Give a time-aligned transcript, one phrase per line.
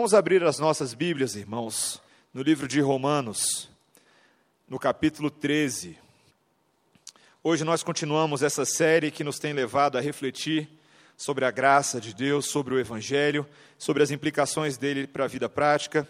[0.00, 2.00] Vamos abrir as nossas Bíblias, irmãos,
[2.32, 3.68] no livro de Romanos,
[4.66, 5.98] no capítulo 13.
[7.44, 10.70] Hoje nós continuamos essa série que nos tem levado a refletir
[11.18, 15.50] sobre a graça de Deus, sobre o Evangelho, sobre as implicações dele para a vida
[15.50, 16.08] prática.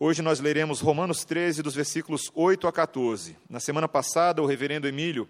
[0.00, 3.36] Hoje nós leremos Romanos 13, dos versículos 8 a 14.
[3.50, 5.28] Na semana passada, o reverendo Emílio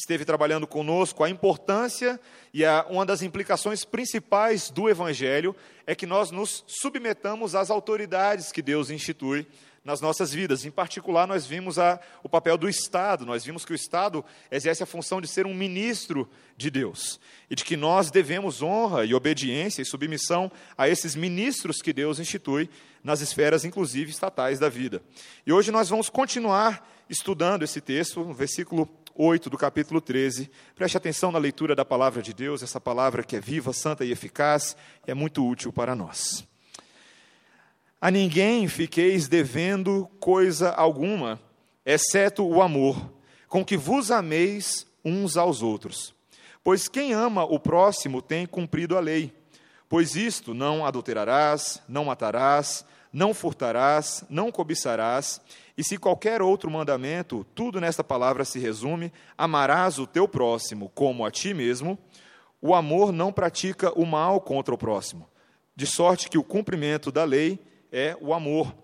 [0.00, 2.18] esteve trabalhando conosco, a importância
[2.52, 5.54] e a, uma das implicações principais do Evangelho
[5.86, 9.46] é que nós nos submetamos às autoridades que Deus institui
[9.84, 10.64] nas nossas vidas.
[10.64, 14.82] Em particular, nós vimos a, o papel do Estado, nós vimos que o Estado exerce
[14.82, 19.14] a função de ser um ministro de Deus e de que nós devemos honra e
[19.14, 22.68] obediência e submissão a esses ministros que Deus institui
[23.02, 25.02] nas esferas, inclusive estatais da vida.
[25.46, 28.86] E hoje nós vamos continuar estudando esse texto, no versículo
[29.22, 30.50] 8 do capítulo 13.
[30.74, 34.10] Preste atenção na leitura da palavra de Deus, essa palavra que é viva, santa e
[34.10, 34.74] eficaz,
[35.06, 36.42] e é muito útil para nós.
[38.00, 41.38] A ninguém fiqueis devendo coisa alguma,
[41.84, 43.12] exceto o amor,
[43.46, 46.14] com que vos ameis uns aos outros.
[46.64, 49.34] Pois quem ama o próximo tem cumprido a lei.
[49.86, 55.42] Pois isto, não adulterarás, não matarás, não furtarás, não cobiçarás,
[55.80, 61.24] e se qualquer outro mandamento, tudo nesta palavra se resume: amarás o teu próximo como
[61.24, 61.98] a ti mesmo.
[62.60, 65.26] O amor não pratica o mal contra o próximo,
[65.74, 67.58] de sorte que o cumprimento da lei
[67.90, 68.76] é o amor.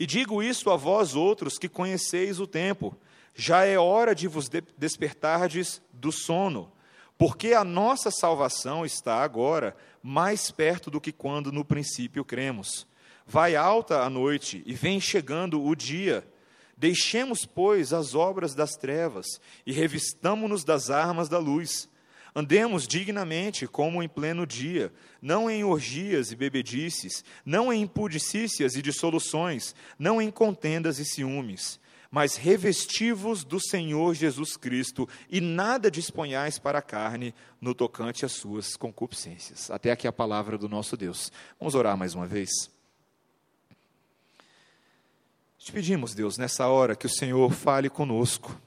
[0.00, 2.96] E digo isto a vós outros que conheceis o tempo,
[3.34, 6.72] já é hora de vos despertardes do sono,
[7.18, 12.86] porque a nossa salvação está agora mais perto do que quando no princípio cremos.
[13.26, 16.26] Vai alta a noite e vem chegando o dia.
[16.76, 19.26] Deixemos, pois, as obras das trevas
[19.64, 21.88] e revistamo-nos das armas da luz.
[22.36, 28.82] Andemos dignamente, como em pleno dia, não em orgias e bebedices, não em impudicícias e
[28.82, 31.78] dissoluções, não em contendas e ciúmes,
[32.10, 38.32] mas revestivos do Senhor Jesus Cristo e nada disponhais para a carne no tocante às
[38.32, 39.70] suas concupiscências.
[39.70, 41.30] Até aqui a palavra do nosso Deus.
[41.58, 42.73] Vamos orar mais uma vez.
[45.64, 48.60] Te pedimos, Deus, nessa hora que o Senhor fale conosco.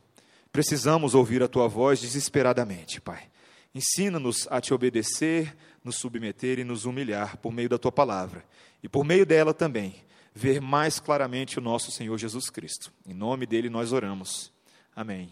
[0.52, 3.30] Precisamos ouvir a tua voz desesperadamente, Pai.
[3.76, 8.44] Ensina-nos a te obedecer, nos submeter e nos humilhar por meio da tua palavra.
[8.82, 9.94] E por meio dela também,
[10.34, 12.92] ver mais claramente o nosso Senhor Jesus Cristo.
[13.06, 14.52] Em nome dele nós oramos.
[14.96, 15.30] Amém.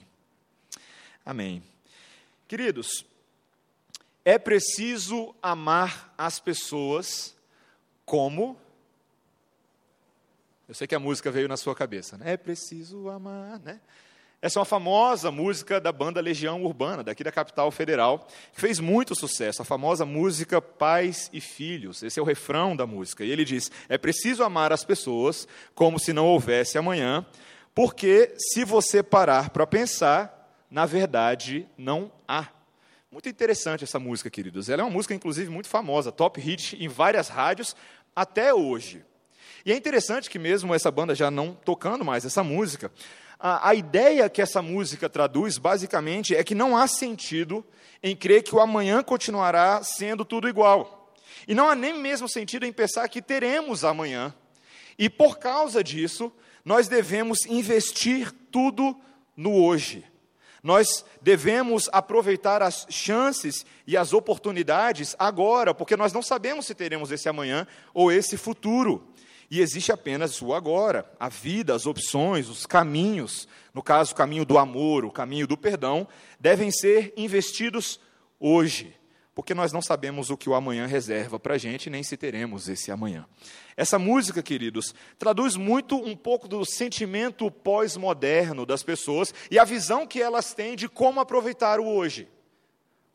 [1.26, 1.64] Amém.
[2.48, 3.04] Queridos,
[4.24, 7.36] é preciso amar as pessoas
[8.06, 8.56] como
[10.68, 12.34] eu sei que a música veio na sua cabeça, né?
[12.34, 13.80] É preciso amar, né?
[14.42, 18.80] Essa é uma famosa música da banda Legião Urbana, daqui da capital federal, que fez
[18.80, 22.04] muito sucesso, a famosa música Pais e Filhos.
[22.04, 23.24] Esse é o refrão da música.
[23.24, 27.26] E ele diz: É preciso amar as pessoas como se não houvesse amanhã,
[27.74, 32.48] porque se você parar para pensar, na verdade não há.
[33.12, 34.68] Muito interessante essa música, queridos.
[34.68, 37.76] Ela é uma música, inclusive, muito famosa, top hit em várias rádios
[38.16, 39.04] até hoje.
[39.66, 42.92] E é interessante que, mesmo essa banda já não tocando mais essa música,
[43.40, 47.66] a, a ideia que essa música traduz, basicamente, é que não há sentido
[48.04, 51.14] em crer que o amanhã continuará sendo tudo igual.
[51.48, 54.34] E não há nem mesmo sentido em pensar que teremos amanhã.
[55.00, 56.32] E por causa disso,
[56.64, 58.96] nós devemos investir tudo
[59.36, 60.06] no hoje.
[60.62, 67.12] Nós devemos aproveitar as chances e as oportunidades agora, porque nós não sabemos se teremos
[67.12, 69.08] esse amanhã ou esse futuro.
[69.56, 74.44] E existe apenas o agora, a vida, as opções, os caminhos, no caso, o caminho
[74.44, 76.06] do amor, o caminho do perdão,
[76.38, 77.98] devem ser investidos
[78.38, 78.94] hoje,
[79.34, 82.68] porque nós não sabemos o que o amanhã reserva para a gente, nem se teremos
[82.68, 83.26] esse amanhã.
[83.78, 90.06] Essa música, queridos, traduz muito um pouco do sentimento pós-moderno das pessoas e a visão
[90.06, 92.28] que elas têm de como aproveitar o hoje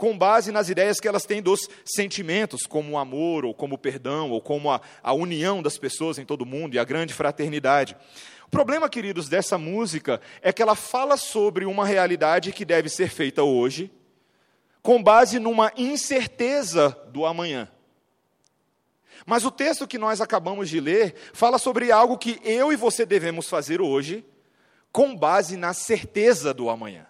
[0.01, 3.79] com base nas ideias que elas têm dos sentimentos, como o amor, ou como o
[3.79, 7.95] perdão, ou como a, a união das pessoas em todo mundo e a grande fraternidade.
[8.47, 13.11] O problema, queridos, dessa música é que ela fala sobre uma realidade que deve ser
[13.11, 13.93] feita hoje,
[14.81, 17.69] com base numa incerteza do amanhã.
[19.27, 23.05] Mas o texto que nós acabamos de ler fala sobre algo que eu e você
[23.05, 24.25] devemos fazer hoje,
[24.91, 27.10] com base na certeza do amanhã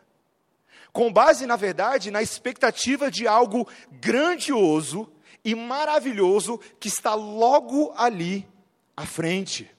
[0.92, 3.68] com base, na verdade, na expectativa de algo
[4.00, 5.10] grandioso
[5.44, 8.46] e maravilhoso que está logo ali
[8.96, 9.70] à frente.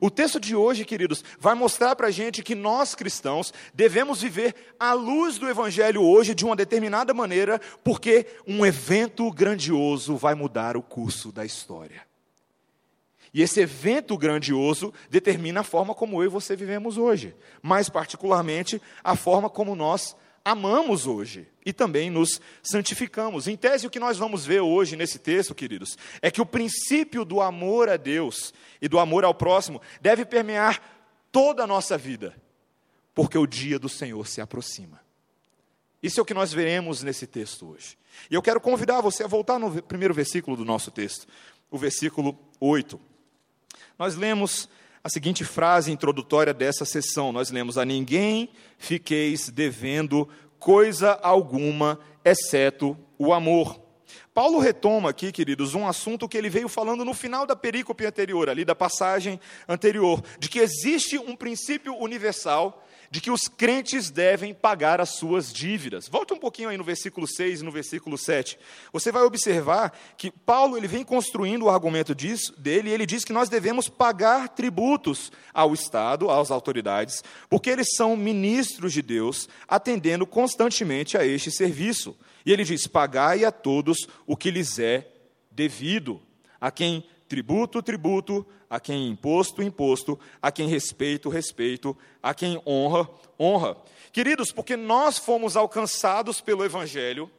[0.00, 4.54] O texto de hoje, queridos, vai mostrar para a gente que nós cristãos devemos viver
[4.78, 10.76] à luz do Evangelho hoje de uma determinada maneira, porque um evento grandioso vai mudar
[10.76, 12.09] o curso da história.
[13.32, 18.80] E esse evento grandioso determina a forma como eu e você vivemos hoje, mais particularmente
[19.04, 23.46] a forma como nós amamos hoje e também nos santificamos.
[23.46, 27.24] Em tese, o que nós vamos ver hoje nesse texto, queridos, é que o princípio
[27.24, 30.82] do amor a Deus e do amor ao próximo deve permear
[31.30, 32.34] toda a nossa vida,
[33.14, 35.00] porque o dia do Senhor se aproxima.
[36.02, 37.98] Isso é o que nós veremos nesse texto hoje.
[38.30, 41.26] E eu quero convidar você a voltar no primeiro versículo do nosso texto,
[41.70, 43.09] o versículo 8.
[44.00, 44.66] Nós lemos
[45.04, 48.48] a seguinte frase introdutória dessa sessão: Nós lemos: A ninguém
[48.78, 50.26] fiqueis devendo
[50.58, 53.78] coisa alguma, exceto o amor.
[54.32, 58.48] Paulo retoma aqui, queridos, um assunto que ele veio falando no final da perícope anterior,
[58.48, 59.38] ali da passagem
[59.68, 65.52] anterior, de que existe um princípio universal de que os crentes devem pagar as suas
[65.52, 66.06] dívidas.
[66.08, 68.56] Volta um pouquinho aí no versículo 6 e no versículo 7.
[68.92, 73.24] Você vai observar que Paulo ele vem construindo o argumento disso, dele, e ele diz
[73.24, 79.48] que nós devemos pagar tributos ao Estado, às autoridades, porque eles são ministros de Deus,
[79.66, 82.16] atendendo constantemente a este serviço.
[82.46, 85.10] E ele diz: pagai a todos o que lhes é
[85.50, 86.22] devido,
[86.60, 93.08] a quem tributo, tributo, a quem imposto, imposto, a quem respeito, respeito, a quem honra,
[93.38, 93.76] honra.
[94.12, 97.30] Queridos, porque nós fomos alcançados pelo Evangelho,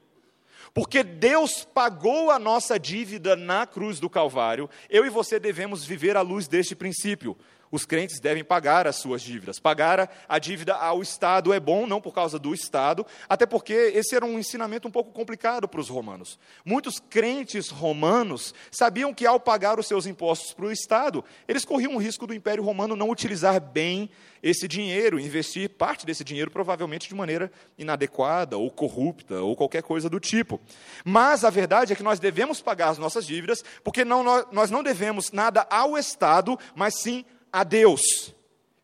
[0.74, 6.16] porque Deus pagou a nossa dívida na cruz do Calvário, eu e você devemos viver
[6.16, 7.38] à luz deste princípio
[7.72, 9.60] os crentes devem pagar as suas dívidas.
[9.60, 14.16] Pagar a dívida ao Estado é bom, não por causa do Estado, até porque esse
[14.16, 16.38] era um ensinamento um pouco complicado para os romanos.
[16.66, 21.96] Muitos crentes romanos sabiam que ao pagar os seus impostos para o Estado, eles corriam
[21.96, 24.10] o risco do Império Romano não utilizar bem
[24.44, 30.10] esse dinheiro, investir parte desse dinheiro provavelmente de maneira inadequada ou corrupta ou qualquer coisa
[30.10, 30.60] do tipo.
[31.06, 34.84] Mas a verdade é que nós devemos pagar as nossas dívidas, porque não, nós não
[34.84, 38.34] devemos nada ao Estado, mas sim a Deus,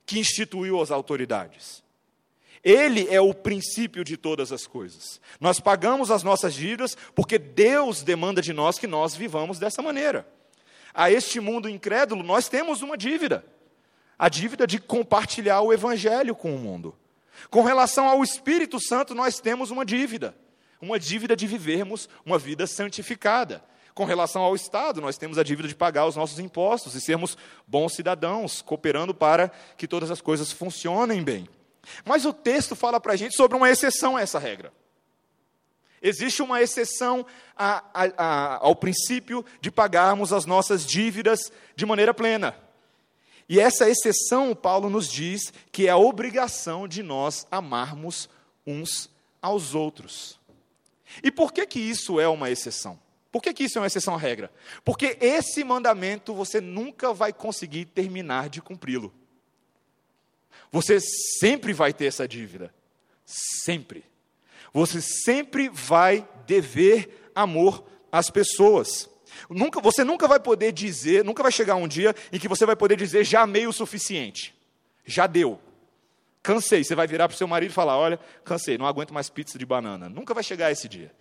[0.06, 1.84] que instituiu as autoridades.
[2.64, 5.22] Ele é o princípio de todas as coisas.
[5.40, 10.28] Nós pagamos as nossas dívidas porque Deus demanda de nós que nós vivamos dessa maneira.
[10.94, 13.46] A este mundo incrédulo, nós temos uma dívida:
[14.18, 16.96] a dívida de compartilhar o Evangelho com o mundo.
[17.50, 20.36] Com relação ao Espírito Santo, nós temos uma dívida:
[20.82, 23.64] uma dívida de vivermos uma vida santificada.
[23.98, 27.36] Com relação ao Estado, nós temos a dívida de pagar os nossos impostos e sermos
[27.66, 31.50] bons cidadãos, cooperando para que todas as coisas funcionem bem.
[32.06, 34.72] Mas o texto fala para a gente sobre uma exceção a essa regra.
[36.00, 37.26] Existe uma exceção
[37.58, 42.56] a, a, a, ao princípio de pagarmos as nossas dívidas de maneira plena.
[43.50, 48.30] E essa exceção, Paulo nos diz que é a obrigação de nós amarmos
[48.64, 49.10] uns
[49.42, 50.40] aos outros.
[51.24, 53.07] E por que, que isso é uma exceção?
[53.38, 54.52] Por que, que isso é uma exceção à regra?
[54.84, 59.14] Porque esse mandamento você nunca vai conseguir terminar de cumpri-lo.
[60.72, 62.74] Você sempre vai ter essa dívida.
[63.24, 64.04] Sempre.
[64.74, 69.08] Você sempre vai dever amor às pessoas.
[69.48, 72.76] Nunca, você nunca vai poder dizer, nunca vai chegar um dia em que você vai
[72.76, 74.56] poder dizer já amei o suficiente.
[75.06, 75.62] Já deu.
[76.42, 76.84] Cansei.
[76.84, 79.60] Você vai virar para o seu marido e falar: Olha, cansei, não aguento mais pizza
[79.60, 80.10] de banana.
[80.10, 81.14] Nunca vai chegar esse dia.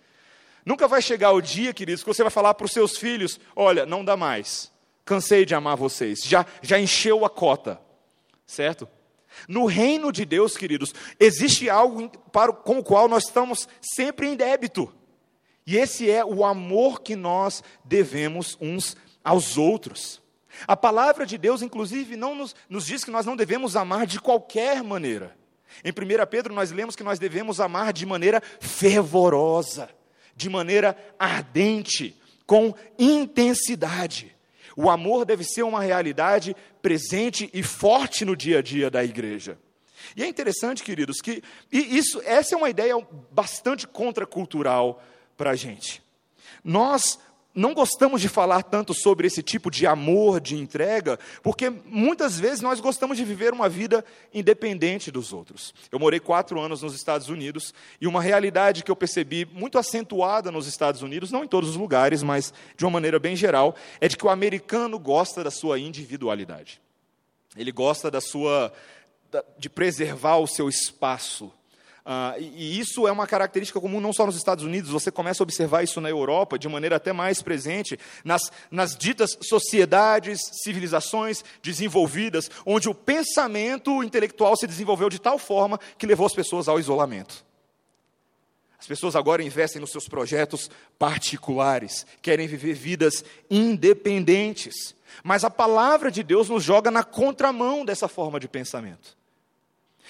[0.67, 3.85] Nunca vai chegar o dia, queridos, que você vai falar para os seus filhos: olha,
[3.85, 4.69] não dá mais,
[5.05, 7.79] cansei de amar vocês, já, já encheu a cota,
[8.45, 8.85] certo?
[9.47, 14.35] No reino de Deus, queridos, existe algo para, com o qual nós estamos sempre em
[14.35, 14.93] débito,
[15.65, 20.21] e esse é o amor que nós devemos uns aos outros.
[20.67, 24.19] A palavra de Deus, inclusive, não nos, nos diz que nós não devemos amar de
[24.19, 25.33] qualquer maneira.
[25.81, 29.95] Em 1 Pedro, nós lemos que nós devemos amar de maneira fervorosa
[30.37, 32.15] de maneira ardente,
[32.45, 34.33] com intensidade.
[34.75, 39.57] O amor deve ser uma realidade presente e forte no dia a dia da igreja.
[40.15, 42.93] E é interessante, queridos, que isso, essa é uma ideia
[43.31, 45.03] bastante contracultural
[45.35, 46.01] para a gente.
[46.63, 47.19] Nós
[47.57, 52.61] não gostamos de falar tanto sobre esse tipo de amor, de entrega, porque muitas vezes
[52.61, 55.73] nós gostamos de viver uma vida independente dos outros.
[55.91, 60.51] Eu morei quatro anos nos Estados Unidos e uma realidade que eu percebi muito acentuada
[60.51, 64.07] nos Estados Unidos, não em todos os lugares, mas de uma maneira bem geral, é
[64.07, 66.79] de que o americano gosta da sua individualidade.
[67.55, 68.71] Ele gosta da sua
[69.57, 71.51] de preservar o seu espaço,
[72.07, 75.45] Uh, e, isso é uma característica comum não só nos Estados Unidos, você começa a
[75.45, 82.49] observar isso na Europa de maneira até mais presente, nas, nas ditas sociedades, civilizações desenvolvidas,
[82.65, 87.45] onde o pensamento intelectual se desenvolveu de tal forma que levou as pessoas ao isolamento.
[88.79, 94.95] As pessoas agora investem nos seus projetos particulares, querem viver vidas independentes.
[95.25, 99.16] Mas a palavra de Deus nos joga na contramão dessa forma de pensamento.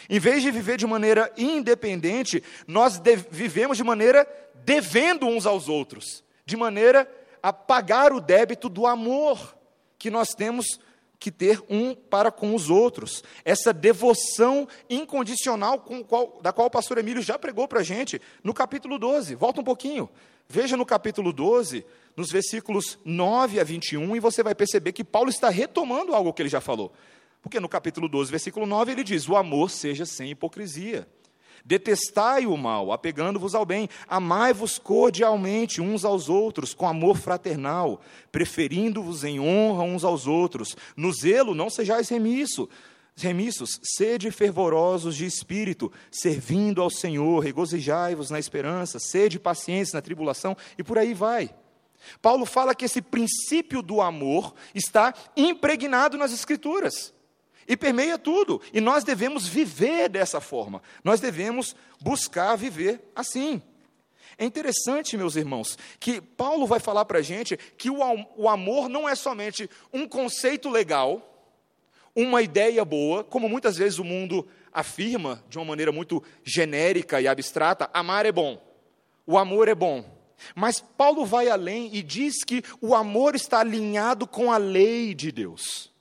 [0.09, 4.27] Em vez de viver de maneira independente, nós vivemos de maneira
[4.63, 7.09] devendo uns aos outros, de maneira
[7.41, 9.57] a pagar o débito do amor
[9.97, 10.79] que nós temos
[11.19, 13.23] que ter um para com os outros.
[13.43, 18.53] Essa devoção incondicional qual, da qual o pastor Emílio já pregou para a gente no
[18.53, 19.35] capítulo 12.
[19.35, 20.09] Volta um pouquinho.
[20.47, 21.85] Veja no capítulo 12,
[22.15, 26.41] nos versículos 9 a 21, e você vai perceber que Paulo está retomando algo que
[26.41, 26.93] ele já falou.
[27.47, 31.07] Porque no capítulo 12, versículo 9, ele diz: O amor seja sem hipocrisia.
[31.63, 33.87] Detestai o mal, apegando-vos ao bem.
[34.05, 38.01] Amai-vos cordialmente uns aos outros, com amor fraternal,
[38.33, 40.75] preferindo-vos em honra uns aos outros.
[40.93, 42.67] No zelo não sejais remisso,
[43.15, 50.53] remissos, sede fervorosos de espírito, servindo ao Senhor, regozijai-vos na esperança, sede pacientes na tribulação,
[50.77, 51.49] e por aí vai.
[52.21, 57.15] Paulo fala que esse princípio do amor está impregnado nas Escrituras
[57.67, 58.61] e permeia tudo.
[58.71, 60.81] E nós devemos viver dessa forma.
[61.03, 63.61] Nós devemos buscar viver assim.
[64.37, 67.97] É interessante, meus irmãos, que Paulo vai falar para a gente que o,
[68.35, 71.33] o amor não é somente um conceito legal,
[72.15, 77.27] uma ideia boa, como muitas vezes o mundo afirma de uma maneira muito genérica e
[77.27, 78.61] abstrata: amar é bom,
[79.25, 80.05] o amor é bom.
[80.53, 85.31] Mas Paulo vai além e diz que o amor está alinhado com a lei de
[85.31, 85.91] Deus.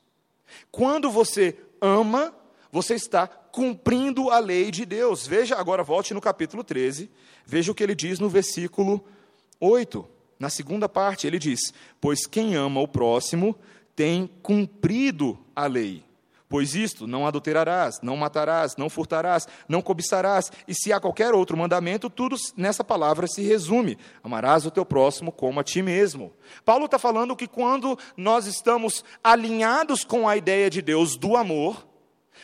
[0.71, 2.35] Quando você ama,
[2.71, 5.27] você está cumprindo a lei de Deus.
[5.27, 7.11] Veja, agora volte no capítulo 13,
[7.45, 9.05] veja o que ele diz no versículo
[9.59, 10.07] 8.
[10.39, 13.57] Na segunda parte, ele diz: Pois quem ama o próximo
[13.95, 16.06] tem cumprido a lei.
[16.49, 21.57] Pois isto, não adulterarás, não matarás, não furtarás, não cobiçarás, e se há qualquer outro
[21.57, 26.33] mandamento, tudo nessa palavra se resume: amarás o teu próximo como a ti mesmo.
[26.65, 31.85] Paulo está falando que quando nós estamos alinhados com a ideia de Deus do amor,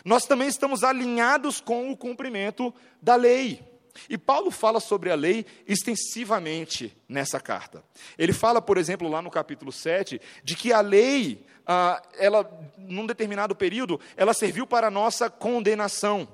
[0.04, 3.62] nós também estamos alinhados com o cumprimento da lei.
[4.08, 7.84] E Paulo fala sobre a lei extensivamente nessa carta.
[8.18, 13.06] Ele fala, por exemplo, lá no capítulo 7, de que a lei ah, ela, num
[13.06, 16.28] determinado período, ela serviu para a nossa condenação.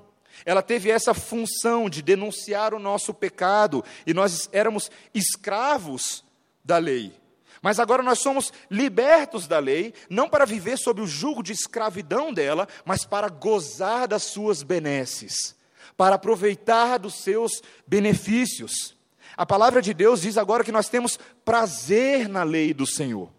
[0.45, 6.23] Ela teve essa função de denunciar o nosso pecado, e nós éramos escravos
[6.63, 7.13] da lei.
[7.61, 12.33] Mas agora nós somos libertos da lei, não para viver sob o jugo de escravidão
[12.33, 15.55] dela, mas para gozar das suas benesses,
[15.97, 18.95] para aproveitar dos seus benefícios.
[19.35, 23.29] A palavra de Deus diz agora que nós temos prazer na lei do Senhor.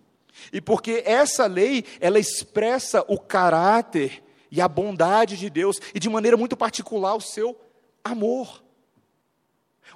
[0.53, 6.09] E porque essa lei, ela expressa o caráter e a bondade de Deus, e de
[6.09, 7.59] maneira muito particular o seu
[8.03, 8.63] amor.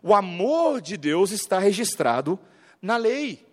[0.02, 2.38] O amor de Deus está registrado
[2.80, 3.44] na lei.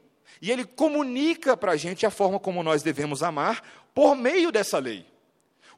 [0.41, 3.62] E ele comunica para a gente a forma como nós devemos amar
[3.93, 5.05] por meio dessa lei.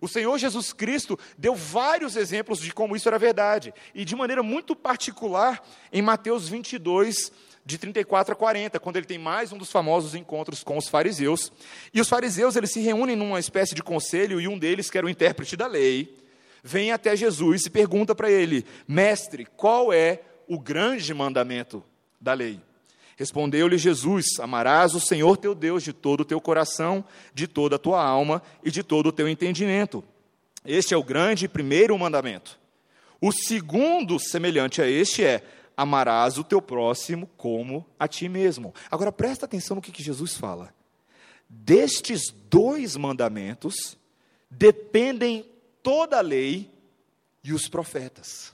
[0.04, 3.74] O Senhor Jesus Cristo deu vários exemplos de como isso era verdade.
[3.96, 7.32] E de maneira muito particular, em Mateus 22,
[7.66, 11.52] de 34 a 40, quando ele tem mais um dos famosos encontros com os fariseus.
[11.94, 15.08] E os fariseus eles se reúnem numa espécie de conselho e um deles, que era
[15.08, 16.14] o intérprete da lei,
[16.64, 21.84] vem até Jesus e pergunta para ele: Mestre, qual é o grande mandamento
[22.20, 22.60] da lei?
[23.16, 27.04] Respondeu-lhe Jesus: Amarás o Senhor teu Deus de todo o teu coração,
[27.34, 30.04] de toda a tua alma e de todo o teu entendimento.
[30.66, 32.60] Este é o grande primeiro mandamento.
[33.22, 35.44] O segundo, semelhante a este, é:
[35.76, 38.74] amarás o teu próximo como a ti mesmo.
[38.90, 40.74] Agora presta atenção no que, que Jesus fala.
[41.50, 43.98] Destes dois mandamentos
[44.50, 45.46] dependem
[45.82, 46.72] toda a lei
[47.44, 48.54] e os profetas.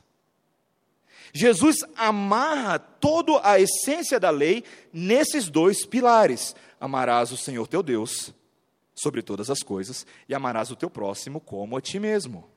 [1.32, 8.34] Jesus amarra toda a essência da lei nesses dois pilares: amarás o Senhor teu Deus
[8.96, 12.50] sobre todas as coisas e amarás o teu próximo como a ti mesmo.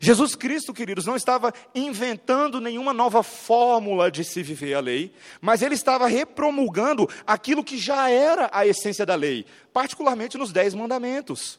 [0.00, 5.62] Jesus Cristo, queridos, não estava inventando nenhuma nova fórmula de se viver a lei, mas
[5.62, 11.58] ele estava repromulgando aquilo que já era a essência da lei, particularmente nos Dez Mandamentos.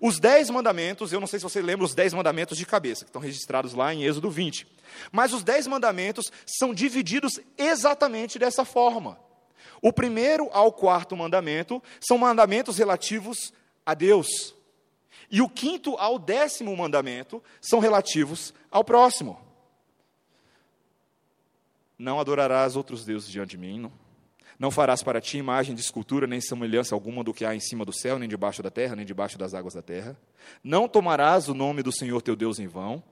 [0.00, 3.10] Os Dez Mandamentos, eu não sei se você lembra os Dez Mandamentos de cabeça, que
[3.10, 4.66] estão registrados lá em Êxodo 20,
[5.12, 9.18] mas os Dez Mandamentos são divididos exatamente dessa forma.
[9.80, 13.52] O primeiro ao quarto mandamento são mandamentos relativos
[13.84, 14.54] a Deus.
[15.30, 19.38] E o quinto ao décimo mandamento são relativos ao próximo.
[21.98, 23.80] Não adorarás outros deuses diante de mim.
[23.80, 23.92] Não,
[24.58, 27.84] não farás para ti imagem de escultura, nem semelhança alguma do que há em cima
[27.84, 30.16] do céu, nem debaixo da terra, nem debaixo das águas da terra.
[30.62, 33.02] Não tomarás o nome do Senhor teu Deus em vão.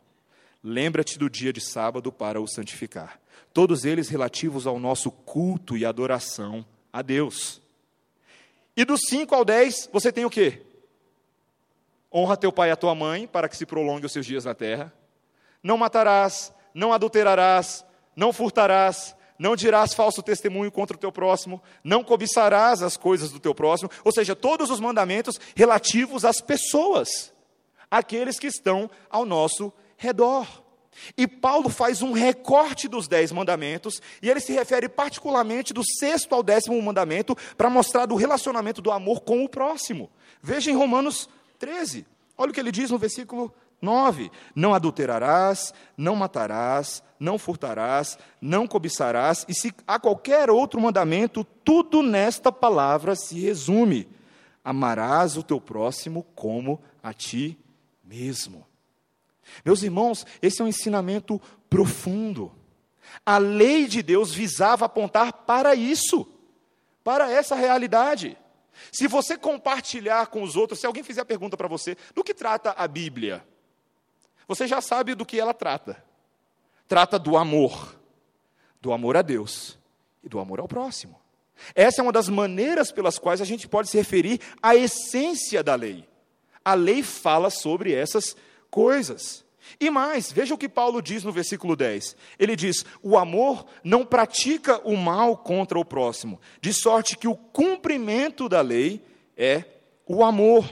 [0.65, 3.21] lembra-te do dia de sábado para o santificar.
[3.53, 7.61] Todos eles relativos ao nosso culto e adoração a Deus.
[8.77, 10.63] E dos 5 ao 10, você tem o quê?
[12.15, 14.55] Honra teu pai e a tua mãe, para que se prolongue os seus dias na
[14.55, 14.93] terra.
[15.63, 22.05] Não matarás, não adulterarás, não furtarás, não dirás falso testemunho contra o teu próximo, não
[22.05, 27.33] cobiçarás as coisas do teu próximo, ou seja, todos os mandamentos relativos às pessoas,
[27.91, 30.47] aqueles que estão ao nosso redor.
[31.17, 36.35] E Paulo faz um recorte dos dez mandamentos, e ele se refere particularmente do sexto
[36.35, 40.11] ao décimo mandamento, para mostrar do relacionamento do amor com o próximo.
[40.43, 41.29] Veja em Romanos
[41.63, 42.05] 13,
[42.37, 48.67] olha o que ele diz no versículo 9: Não adulterarás, não matarás, não furtarás, não
[48.67, 54.09] cobiçarás, e se há qualquer outro mandamento, tudo nesta palavra se resume:
[54.65, 57.57] amarás o teu próximo como a ti
[58.05, 58.67] mesmo.
[59.65, 61.41] Meus irmãos, esse é um ensinamento
[61.71, 62.51] profundo.
[63.25, 66.27] A lei de Deus visava apontar para isso,
[67.05, 68.37] para essa realidade.
[68.91, 72.35] Se você compartilhar com os outros, se alguém fizer a pergunta para você, do que
[72.35, 73.45] trata a Bíblia?
[74.49, 76.03] Você já sabe do que ela trata.
[76.89, 77.99] Trata do amor,
[78.81, 79.79] do amor a Deus
[80.23, 81.21] e do amor ao próximo.
[81.75, 85.75] Essa é uma das maneiras pelas quais a gente pode se referir à essência da
[85.75, 86.09] lei.
[86.65, 88.37] A lei fala sobre essas
[88.71, 89.45] coisas.
[89.79, 92.17] E mais, veja o que Paulo diz no versículo 10.
[92.39, 97.37] Ele diz: O amor não pratica o mal contra o próximo, de sorte que o
[97.37, 99.05] cumprimento da lei
[99.37, 99.65] é
[100.07, 100.65] o amor.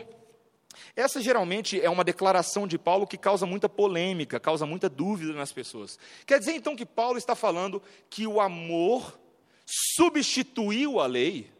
[0.97, 5.53] Essa geralmente é uma declaração de Paulo que causa muita polêmica, causa muita dúvida nas
[5.53, 5.99] pessoas.
[6.27, 9.19] Quer dizer então que Paulo está falando que o amor
[9.67, 11.51] substituiu a lei?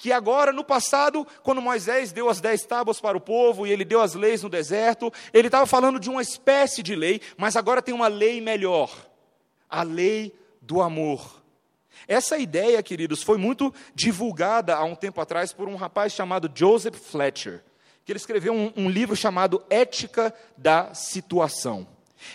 [0.00, 3.84] Que agora, no passado, quando Moisés deu as dez tábuas para o povo e ele
[3.84, 7.82] deu as leis no deserto, ele estava falando de uma espécie de lei, mas agora
[7.82, 8.90] tem uma lei melhor
[9.68, 11.42] a lei do amor.
[12.08, 16.96] Essa ideia, queridos, foi muito divulgada há um tempo atrás por um rapaz chamado Joseph
[16.96, 17.62] Fletcher
[18.04, 21.86] que ele escreveu um, um livro chamado Ética da Situação.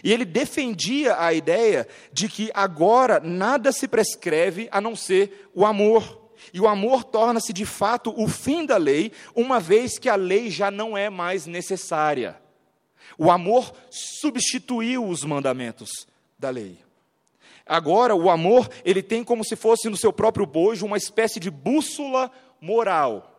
[0.01, 5.65] E ele defendia a ideia de que agora nada se prescreve a não ser o
[5.65, 6.24] amor.
[6.53, 10.49] E o amor torna-se de fato o fim da lei, uma vez que a lei
[10.49, 12.39] já não é mais necessária.
[13.17, 16.79] O amor substituiu os mandamentos da lei.
[17.65, 21.49] Agora, o amor, ele tem como se fosse no seu próprio bojo uma espécie de
[21.49, 22.31] bússola
[22.61, 23.31] moral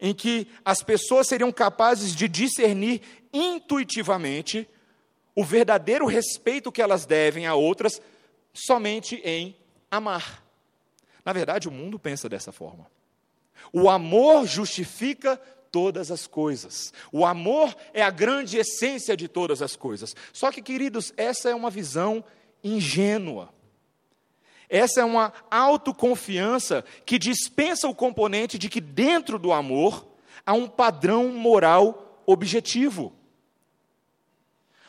[0.00, 3.00] em que as pessoas seriam capazes de discernir
[3.32, 4.68] intuitivamente
[5.34, 8.02] o verdadeiro respeito que elas devem a outras
[8.52, 9.56] somente em
[9.88, 10.41] amar.
[11.24, 12.86] Na verdade, o mundo pensa dessa forma.
[13.72, 15.36] O amor justifica
[15.70, 16.92] todas as coisas.
[17.10, 20.14] O amor é a grande essência de todas as coisas.
[20.32, 22.22] Só que, queridos, essa é uma visão
[22.62, 23.52] ingênua.
[24.68, 30.06] Essa é uma autoconfiança que dispensa o componente de que dentro do amor
[30.46, 33.12] há um padrão moral objetivo.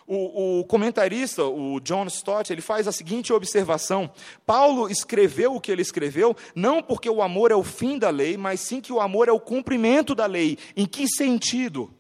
[0.06, 4.12] O, o, comentarista, o John Stott, ele faz a seguinte observação:
[4.46, 8.36] Paulo escreveu o que ele escreveu não porque o amor é o fim da lei,
[8.36, 10.58] mas sim que o amor é o cumprimento da lei.
[10.76, 11.94] Em que sentido?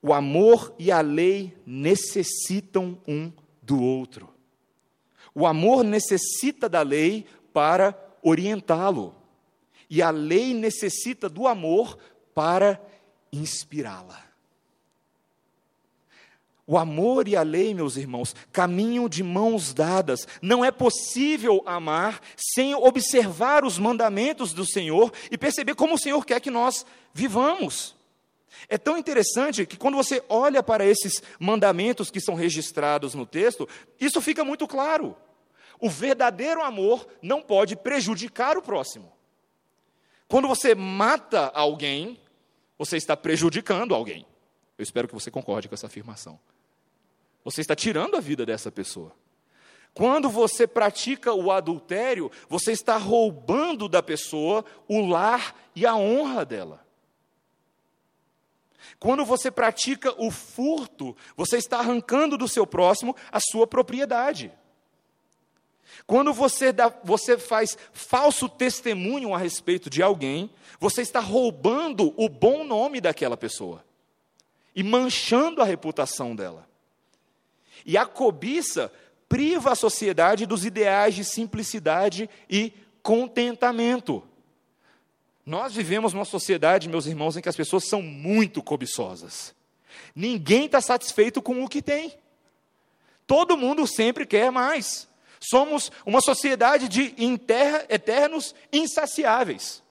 [0.00, 4.28] O amor e a lei necessitam um do outro.
[5.34, 9.14] O amor necessita da lei para orientá-lo.
[9.88, 11.98] E a lei necessita do amor
[12.34, 12.80] para
[13.32, 14.25] inspirá-la.
[16.66, 20.26] O amor e a lei, meus irmãos, caminham de mãos dadas.
[20.42, 26.26] Não é possível amar sem observar os mandamentos do Senhor e perceber como o Senhor
[26.26, 27.94] quer que nós vivamos.
[28.68, 33.68] É tão interessante que quando você olha para esses mandamentos que são registrados no texto,
[34.00, 35.16] isso fica muito claro.
[35.78, 39.12] O verdadeiro amor não pode prejudicar o próximo.
[40.26, 42.18] Quando você mata alguém,
[42.76, 44.26] você está prejudicando alguém.
[44.76, 46.40] Eu espero que você concorde com essa afirmação.
[47.46, 49.14] Você está tirando a vida dessa pessoa.
[49.94, 56.44] Quando você pratica o adultério, você está roubando da pessoa o lar e a honra
[56.44, 56.84] dela.
[58.98, 64.50] Quando você pratica o furto, você está arrancando do seu próximo a sua propriedade.
[66.04, 72.28] Quando você, dá, você faz falso testemunho a respeito de alguém, você está roubando o
[72.28, 73.84] bom nome daquela pessoa
[74.74, 76.66] e manchando a reputação dela.
[77.86, 78.92] E a cobiça
[79.28, 82.72] priva a sociedade dos ideais de simplicidade e
[83.02, 84.22] contentamento.
[85.44, 89.54] Nós vivemos numa sociedade, meus irmãos, em que as pessoas são muito cobiçosas.
[90.14, 92.12] Ninguém está satisfeito com o que tem.
[93.26, 95.08] Todo mundo sempre quer mais.
[95.38, 97.14] Somos uma sociedade de
[97.88, 99.82] eternos insaciáveis.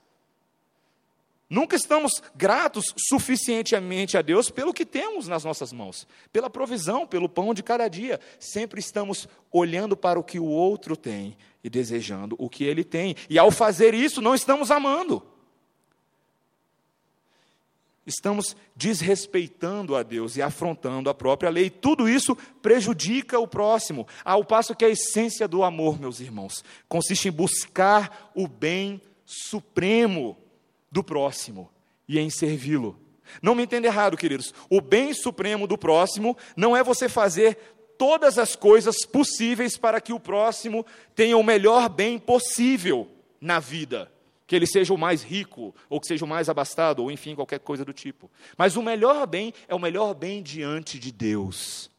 [1.47, 7.29] Nunca estamos gratos suficientemente a Deus pelo que temos nas nossas mãos, pela provisão, pelo
[7.29, 8.19] pão de cada dia.
[8.39, 13.15] Sempre estamos olhando para o que o outro tem e desejando o que ele tem.
[13.29, 15.21] E ao fazer isso, não estamos amando.
[18.08, 21.69] Estamos desrespeitando a Deus e afrontando a própria lei.
[21.69, 24.08] Tudo isso prejudica o próximo.
[24.23, 30.38] Ao passo que a essência do amor, meus irmãos, consiste em buscar o bem supremo
[30.95, 31.69] do próximo
[32.08, 32.97] e em servi-lo.
[33.41, 34.53] Não me entenda errado, queridos.
[34.69, 37.58] O bem supremo do próximo não é você fazer
[37.97, 44.10] todas as coisas possíveis para que o próximo tenha o melhor bem possível na vida.
[44.47, 47.60] Que ele seja o mais rico, ou que seja o mais abastado, ou enfim, qualquer
[47.60, 48.31] coisa do tipo.
[48.58, 51.91] Mas o melhor bem é o melhor bem diante de Deus.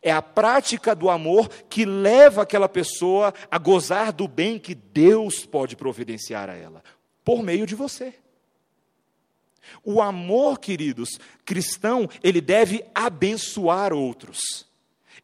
[0.00, 5.44] É a prática do amor que leva aquela pessoa a gozar do bem que Deus
[5.44, 6.82] pode providenciar a ela
[7.24, 8.14] por meio de você.
[9.84, 14.66] O amor, queridos, cristão, ele deve abençoar outros.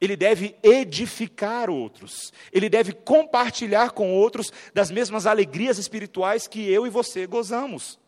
[0.01, 2.33] Ele deve edificar outros.
[2.53, 7.99] Ele deve compartilhar com outros das mesmas alegrias espirituais que eu e você gozamos.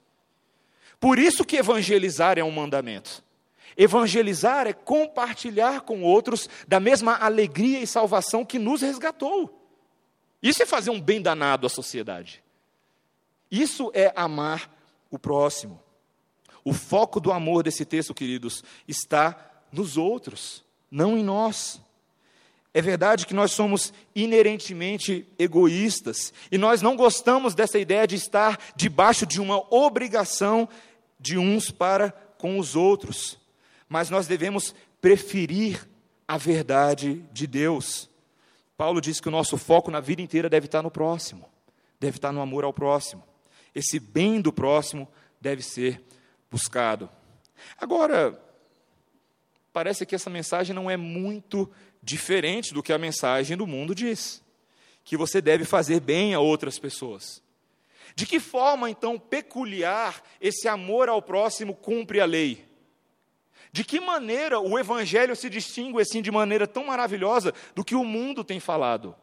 [1.01, 3.25] Por isso que evangelizar é um mandamento.
[3.77, 9.57] Evangelizar é compartilhar com outros da mesma alegria e salvação que nos resgatou.
[10.43, 12.43] Isso é fazer um bem danado à sociedade.
[13.51, 14.71] Isso é amar
[15.11, 15.81] o próximo.
[16.65, 19.37] O foco do amor desse texto, queridos, está
[19.73, 21.81] nos outros, não em nós.
[22.73, 28.59] É verdade que nós somos inerentemente egoístas e nós não gostamos dessa ideia de estar
[28.77, 30.69] debaixo de uma obrigação
[31.19, 33.39] de uns para com os outros,
[33.89, 35.89] mas nós devemos preferir
[36.29, 38.09] a verdade de Deus.
[38.77, 41.45] Paulo diz que o nosso foco na vida inteira deve estar no próximo,
[41.99, 43.30] deve estar no amor ao próximo.
[43.75, 45.09] Esse bem do próximo
[45.41, 46.03] deve ser
[46.51, 47.09] buscado.
[47.79, 48.41] Agora,
[49.73, 51.71] parece que essa mensagem não é muito
[52.03, 54.43] diferente do que a mensagem do mundo diz,
[55.05, 57.43] que você deve fazer bem a outras pessoas.
[58.15, 62.69] De que forma, então, peculiar esse amor ao próximo cumpre a lei?
[63.73, 68.05] De que maneira o Evangelho se distingue assim de maneira tão maravilhosa do que o
[68.05, 69.15] mundo tem falado?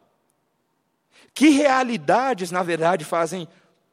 [1.34, 3.46] Que realidades, na verdade, fazem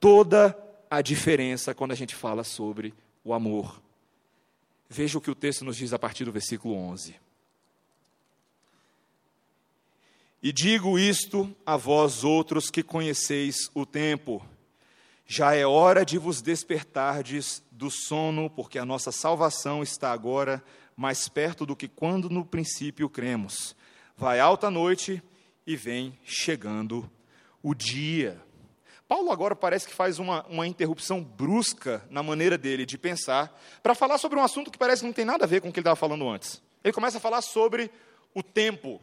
[0.05, 0.55] toda
[0.87, 3.81] a diferença quando a gente fala sobre o amor.
[4.87, 7.15] Veja o que o texto nos diz a partir do versículo 11.
[10.43, 14.45] E digo isto a vós outros que conheceis o tempo.
[15.25, 20.63] Já é hora de vos despertardes do sono, porque a nossa salvação está agora
[20.95, 23.75] mais perto do que quando no princípio cremos.
[24.15, 25.19] Vai alta noite
[25.65, 27.09] e vem chegando
[27.63, 28.44] o dia.
[29.07, 33.93] Paulo agora parece que faz uma, uma interrupção brusca na maneira dele de pensar, para
[33.93, 35.79] falar sobre um assunto que parece que não tem nada a ver com o que
[35.79, 36.61] ele estava falando antes.
[36.83, 37.91] Ele começa a falar sobre
[38.33, 38.99] o tempo,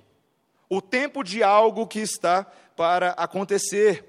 [0.68, 2.44] o tempo de algo que está
[2.76, 4.04] para acontecer.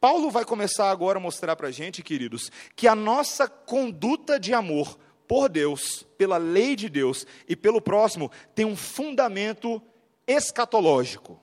[0.00, 4.52] Paulo vai começar agora a mostrar para a gente, queridos, que a nossa conduta de
[4.52, 9.80] amor por Deus, pela lei de Deus e pelo próximo tem um fundamento
[10.26, 11.40] escatológico.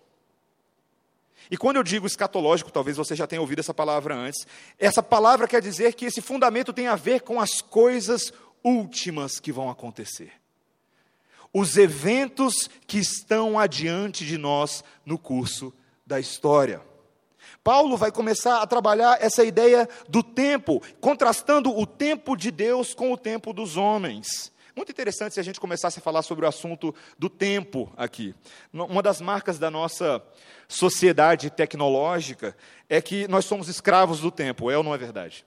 [1.50, 4.46] E quando eu digo escatológico, talvez você já tenha ouvido essa palavra antes,
[4.78, 8.34] essa palavra quer dizer que esse fundamento tem a ver com as coisas
[8.64, 10.34] últimas que vão acontecer.
[11.54, 15.74] Os eventos que estão adiante de nós no curso
[16.06, 16.82] da história.
[17.64, 23.12] Paulo vai começar a trabalhar essa ideia do tempo, contrastando o tempo de Deus com
[23.12, 24.52] o tempo dos homens.
[24.78, 28.36] Muito interessante se a gente começasse a falar sobre o assunto do tempo aqui.
[28.72, 30.22] Uma das marcas da nossa
[30.68, 32.56] sociedade tecnológica
[32.88, 35.44] é que nós somos escravos do tempo, é ou não é verdade?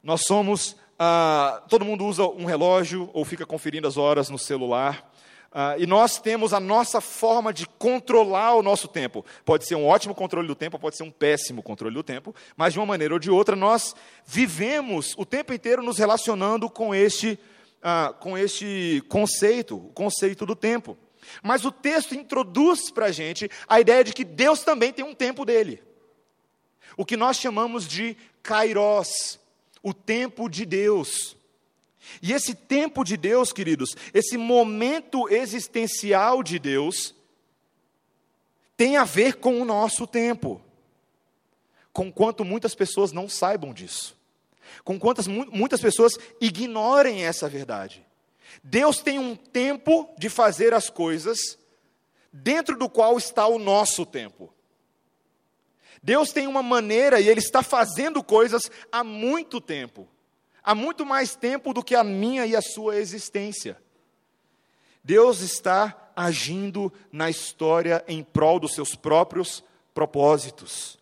[0.00, 0.76] Nós somos.
[0.96, 5.10] Ah, todo mundo usa um relógio ou fica conferindo as horas no celular.
[5.52, 9.26] Ah, e nós temos a nossa forma de controlar o nosso tempo.
[9.44, 12.72] Pode ser um ótimo controle do tempo, pode ser um péssimo controle do tempo, mas
[12.72, 17.36] de uma maneira ou de outra nós vivemos o tempo inteiro nos relacionando com este
[17.82, 20.96] ah, com este conceito, o conceito do tempo.
[21.42, 25.14] Mas o texto introduz para a gente a ideia de que Deus também tem um
[25.14, 25.82] tempo dele.
[26.96, 29.38] O que nós chamamos de kairos,
[29.82, 31.36] o tempo de Deus.
[32.22, 37.14] E esse tempo de Deus, queridos, esse momento existencial de Deus,
[38.76, 40.60] tem a ver com o nosso tempo.
[41.92, 44.19] Conquanto muitas pessoas não saibam disso
[44.84, 48.06] com quantas muitas pessoas ignorem essa verdade.
[48.62, 51.58] Deus tem um tempo de fazer as coisas
[52.32, 54.52] dentro do qual está o nosso tempo.
[56.02, 60.08] Deus tem uma maneira e Ele está fazendo coisas há muito tempo
[60.62, 63.76] há muito mais tempo do que a minha e a sua existência.
[65.02, 70.98] Deus está agindo na história em prol dos seus próprios propósitos.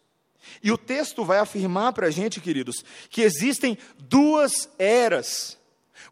[0.63, 5.59] E o texto vai afirmar para a gente, queridos, que existem duas eras.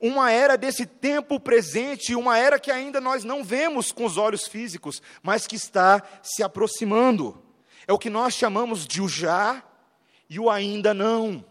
[0.01, 4.46] Uma era desse tempo presente uma era que ainda nós não vemos com os olhos
[4.46, 7.42] físicos, mas que está se aproximando.
[7.87, 9.62] É o que nós chamamos de o já
[10.29, 11.44] e o ainda não.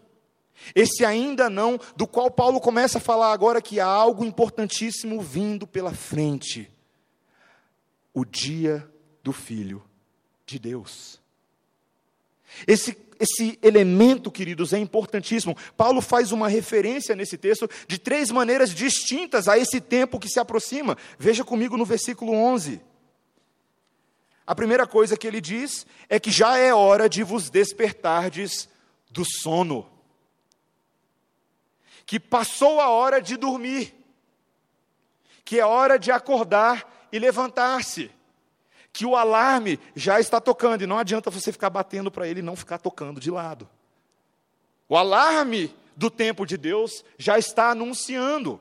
[0.74, 5.66] Esse ainda não, do qual Paulo começa a falar agora que há algo importantíssimo vindo
[5.66, 6.70] pela frente.
[8.12, 8.88] O dia
[9.22, 9.82] do Filho
[10.46, 11.20] de Deus.
[12.66, 15.56] Esse, esse elemento, queridos, é importantíssimo.
[15.76, 20.38] Paulo faz uma referência nesse texto de três maneiras distintas a esse tempo que se
[20.38, 20.96] aproxima.
[21.18, 22.80] Veja comigo no versículo 11.
[24.46, 28.68] A primeira coisa que ele diz é que já é hora de vos despertardes
[29.10, 29.96] do sono
[32.06, 33.92] que passou a hora de dormir,
[35.44, 38.10] que é hora de acordar e levantar-se,
[38.96, 42.56] que o alarme já está tocando e não adianta você ficar batendo para ele não
[42.56, 43.68] ficar tocando de lado.
[44.88, 48.58] O alarme do tempo de Deus já está anunciando.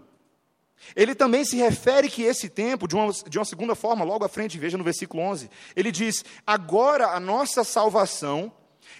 [0.94, 4.30] Ele também se refere que esse tempo, de uma, de uma segunda forma, logo à
[4.30, 8.52] frente, veja no versículo 11, ele diz: Agora a nossa salvação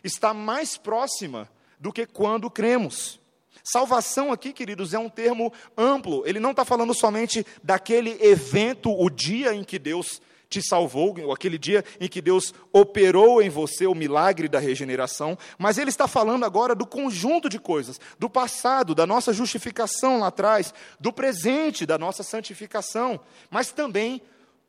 [0.06, 3.20] está mais próxima do que quando cremos.
[3.62, 6.24] Salvação aqui, queridos, é um termo amplo.
[6.26, 10.22] Ele não está falando somente daquele evento, o dia em que Deus
[10.56, 15.38] te salvou, ou aquele dia em que Deus operou em você o milagre da regeneração,
[15.58, 20.28] mas ele está falando agora do conjunto de coisas, do passado, da nossa justificação lá
[20.28, 24.22] atrás, do presente, da nossa santificação, mas também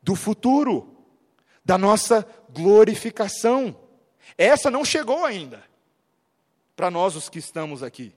[0.03, 0.93] do futuro,
[1.63, 3.75] da nossa glorificação.
[4.37, 5.63] Essa não chegou ainda
[6.75, 8.13] para nós os que estamos aqui.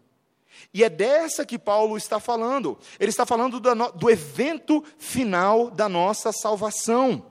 [0.75, 2.77] E é dessa que Paulo está falando.
[2.99, 7.31] Ele está falando do, do evento final da nossa salvação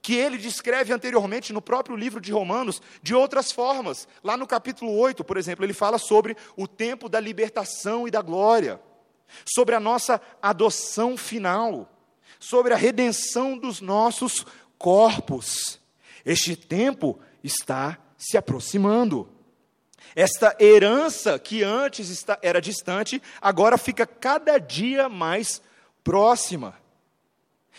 [0.00, 4.08] que ele descreve anteriormente no próprio livro de Romanos de outras formas.
[4.22, 8.22] Lá no capítulo 8, por exemplo, ele fala sobre o tempo da libertação e da
[8.22, 8.80] glória,
[9.44, 11.90] sobre a nossa adoção final,
[12.38, 14.46] sobre a redenção dos nossos
[14.78, 15.80] corpos.
[16.24, 19.28] Este tempo está se aproximando.
[20.14, 25.60] Esta herança que antes era distante, agora fica cada dia mais
[26.02, 26.74] próxima.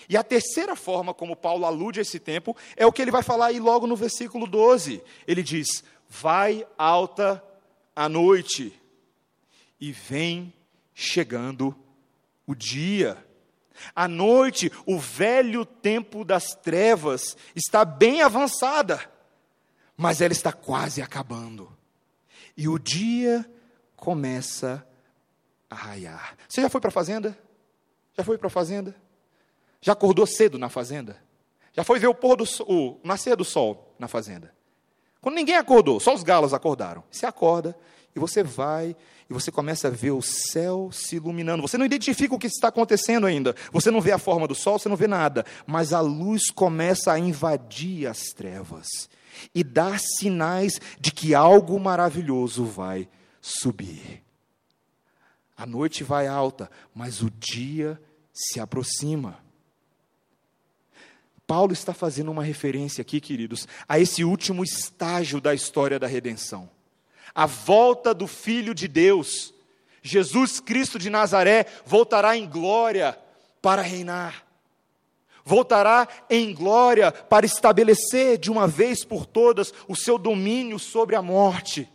[0.07, 3.23] E a terceira forma como Paulo alude a esse tempo é o que ele vai
[3.23, 5.03] falar aí logo no versículo 12.
[5.27, 7.43] Ele diz: Vai alta
[7.95, 8.73] a noite,
[9.79, 10.53] e vem
[10.93, 11.75] chegando
[12.47, 13.25] o dia.
[13.95, 19.09] A noite, o velho tempo das trevas, está bem avançada,
[19.95, 21.79] mas ela está quase acabando
[22.59, 23.49] e o dia
[23.95, 24.85] começa
[25.69, 26.35] a raiar.
[26.45, 27.39] Você já foi para a fazenda?
[28.17, 28.93] Já foi para a fazenda?
[29.81, 31.17] Já acordou cedo na fazenda?
[31.73, 34.53] Já foi ver o pôr do o nascer do sol na fazenda?
[35.21, 37.03] Quando ninguém acordou, só os galos acordaram.
[37.11, 37.77] Você acorda
[38.15, 38.95] e você vai
[39.29, 41.61] e você começa a ver o céu se iluminando.
[41.61, 43.55] Você não identifica o que está acontecendo ainda.
[43.71, 45.45] Você não vê a forma do sol, você não vê nada.
[45.67, 48.87] Mas a luz começa a invadir as trevas
[49.53, 53.07] e dá sinais de que algo maravilhoso vai
[53.41, 54.23] subir.
[55.55, 58.01] A noite vai alta, mas o dia
[58.33, 59.37] se aproxima.
[61.49, 66.69] Paulo está fazendo uma referência aqui, queridos, a esse último estágio da história da redenção.
[67.33, 69.51] A volta do Filho de Deus,
[70.03, 73.17] Jesus Cristo de Nazaré, voltará em glória
[73.63, 74.45] para reinar
[75.43, 81.23] voltará em glória para estabelecer de uma vez por todas o seu domínio sobre a
[81.23, 81.89] morte.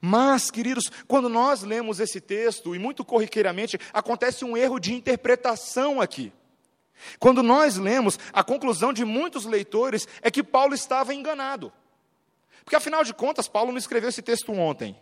[0.00, 6.00] Mas, queridos, quando nós lemos esse texto, e muito corriqueiramente, acontece um erro de interpretação
[6.00, 6.32] aqui.
[7.18, 11.72] Quando nós lemos, a conclusão de muitos leitores é que Paulo estava enganado.
[12.64, 14.96] Porque, afinal de contas, Paulo não escreveu esse texto ontem.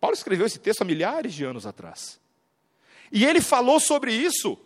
[0.00, 2.20] Paulo escreveu esse texto há milhares de anos atrás.
[3.10, 4.58] E ele falou sobre isso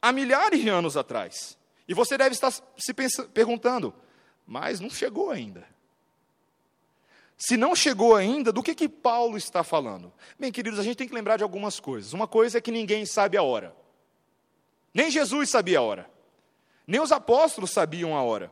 [0.00, 1.56] há milhares de anos atrás.
[1.88, 2.94] E você deve estar se
[3.32, 3.94] perguntando,
[4.46, 5.66] mas não chegou ainda.
[7.36, 10.12] Se não chegou ainda, do que, que Paulo está falando?
[10.38, 12.12] Bem, queridos, a gente tem que lembrar de algumas coisas.
[12.12, 13.74] Uma coisa é que ninguém sabe a hora.
[14.92, 16.10] Nem Jesus sabia a hora.
[16.86, 18.50] Nem os apóstolos sabiam a hora.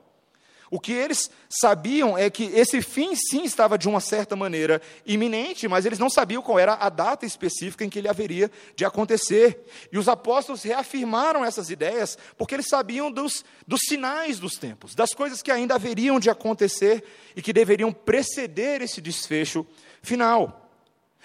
[0.70, 5.66] O que eles sabiam é que esse fim, sim, estava de uma certa maneira iminente,
[5.66, 9.66] mas eles não sabiam qual era a data específica em que ele haveria de acontecer.
[9.90, 15.14] E os apóstolos reafirmaram essas ideias porque eles sabiam dos, dos sinais dos tempos, das
[15.14, 17.02] coisas que ainda haveriam de acontecer
[17.34, 19.66] e que deveriam preceder esse desfecho
[20.02, 20.70] final.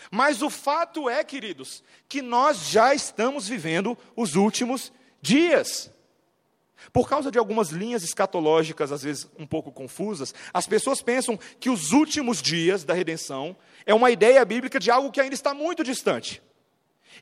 [0.09, 4.91] Mas o fato é, queridos, que nós já estamos vivendo os últimos
[5.23, 5.89] dias.
[6.91, 11.69] Por causa de algumas linhas escatológicas, às vezes um pouco confusas, as pessoas pensam que
[11.69, 13.55] os últimos dias da redenção
[13.85, 16.41] é uma ideia bíblica de algo que ainda está muito distante.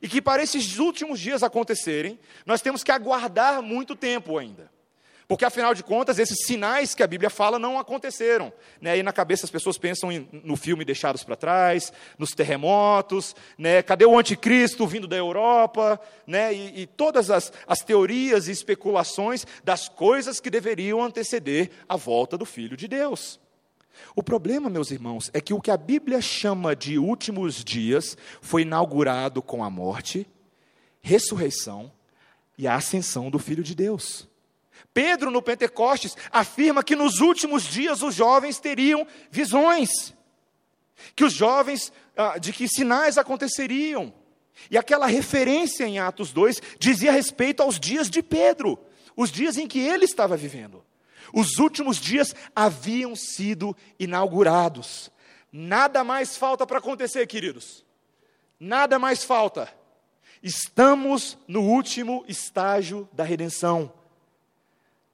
[0.00, 4.71] E que para esses últimos dias acontecerem, nós temos que aguardar muito tempo ainda.
[5.32, 8.52] Porque, afinal de contas, esses sinais que a Bíblia fala não aconteceram.
[8.82, 8.90] Né?
[8.90, 13.82] Aí na cabeça as pessoas pensam em, no filme Deixados para Trás, nos terremotos, né?
[13.82, 16.52] cadê o anticristo vindo da Europa, né?
[16.52, 22.36] e, e todas as, as teorias e especulações das coisas que deveriam anteceder a volta
[22.36, 23.40] do Filho de Deus.
[24.14, 28.62] O problema, meus irmãos, é que o que a Bíblia chama de últimos dias foi
[28.62, 30.28] inaugurado com a morte,
[31.00, 31.90] ressurreição
[32.58, 34.30] e a ascensão do Filho de Deus.
[34.94, 40.14] Pedro, no Pentecostes, afirma que nos últimos dias os jovens teriam visões,
[41.16, 44.12] que os jovens, ah, de que sinais aconteceriam.
[44.70, 48.78] E aquela referência em Atos 2 dizia respeito aos dias de Pedro,
[49.16, 50.84] os dias em que ele estava vivendo.
[51.32, 55.10] Os últimos dias haviam sido inaugurados.
[55.50, 57.84] Nada mais falta para acontecer, queridos.
[58.60, 59.72] Nada mais falta.
[60.42, 63.92] Estamos no último estágio da redenção.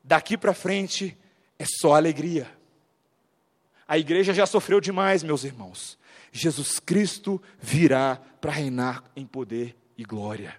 [0.09, 1.15] Daqui para frente
[1.59, 2.51] é só alegria.
[3.87, 5.99] A igreja já sofreu demais, meus irmãos.
[6.33, 10.57] Jesus Cristo virá para reinar em poder e glória.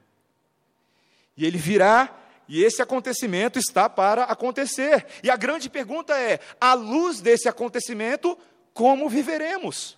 [1.36, 2.16] E ele virá,
[2.48, 5.08] e esse acontecimento está para acontecer.
[5.24, 8.38] E a grande pergunta é: à luz desse acontecimento,
[8.72, 9.98] como viveremos?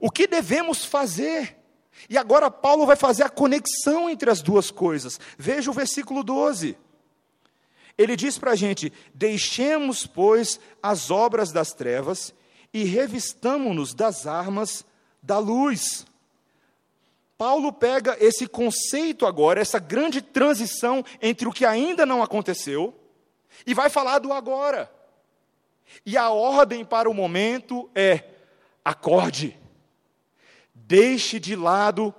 [0.00, 1.56] O que devemos fazer?
[2.10, 5.20] E agora Paulo vai fazer a conexão entre as duas coisas.
[5.38, 6.76] Veja o versículo 12.
[7.96, 12.34] Ele diz para a gente: deixemos, pois, as obras das trevas
[12.72, 14.84] e revistamo-nos das armas
[15.22, 16.06] da luz.
[17.38, 22.94] Paulo pega esse conceito agora, essa grande transição entre o que ainda não aconteceu,
[23.66, 24.90] e vai falar do agora.
[26.04, 28.24] E a ordem para o momento é:
[28.84, 29.58] acorde,
[30.74, 32.14] deixe de lado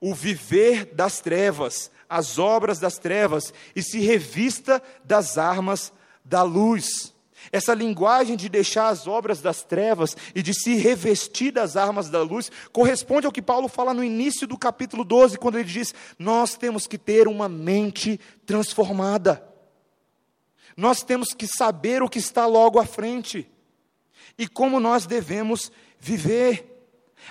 [0.00, 5.92] o viver das trevas, as obras das trevas e se revista das armas
[6.24, 7.12] da luz.
[7.50, 12.22] Essa linguagem de deixar as obras das trevas e de se revestir das armas da
[12.22, 16.54] luz corresponde ao que Paulo fala no início do capítulo 12, quando ele diz: Nós
[16.54, 19.44] temos que ter uma mente transformada.
[20.76, 23.50] Nós temos que saber o que está logo à frente
[24.38, 26.70] e como nós devemos viver.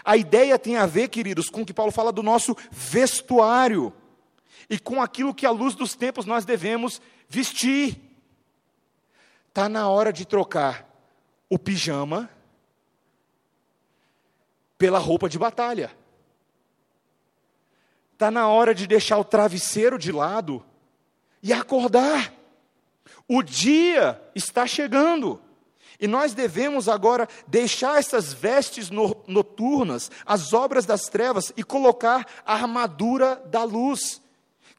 [0.04, 3.94] A ideia tem a ver, queridos, com o que Paulo fala do nosso vestuário
[4.70, 8.00] e com aquilo que, à luz dos tempos, nós devemos vestir.
[9.50, 10.90] Está na hora de trocar
[11.50, 12.30] o pijama
[14.78, 15.96] pela roupa de batalha.
[18.14, 20.66] Está na hora de deixar o travesseiro de lado
[21.42, 22.34] e acordar.
[23.28, 25.42] O dia está chegando.
[26.00, 32.54] E nós devemos agora deixar essas vestes noturnas, as obras das trevas, e colocar a
[32.54, 34.23] armadura da luz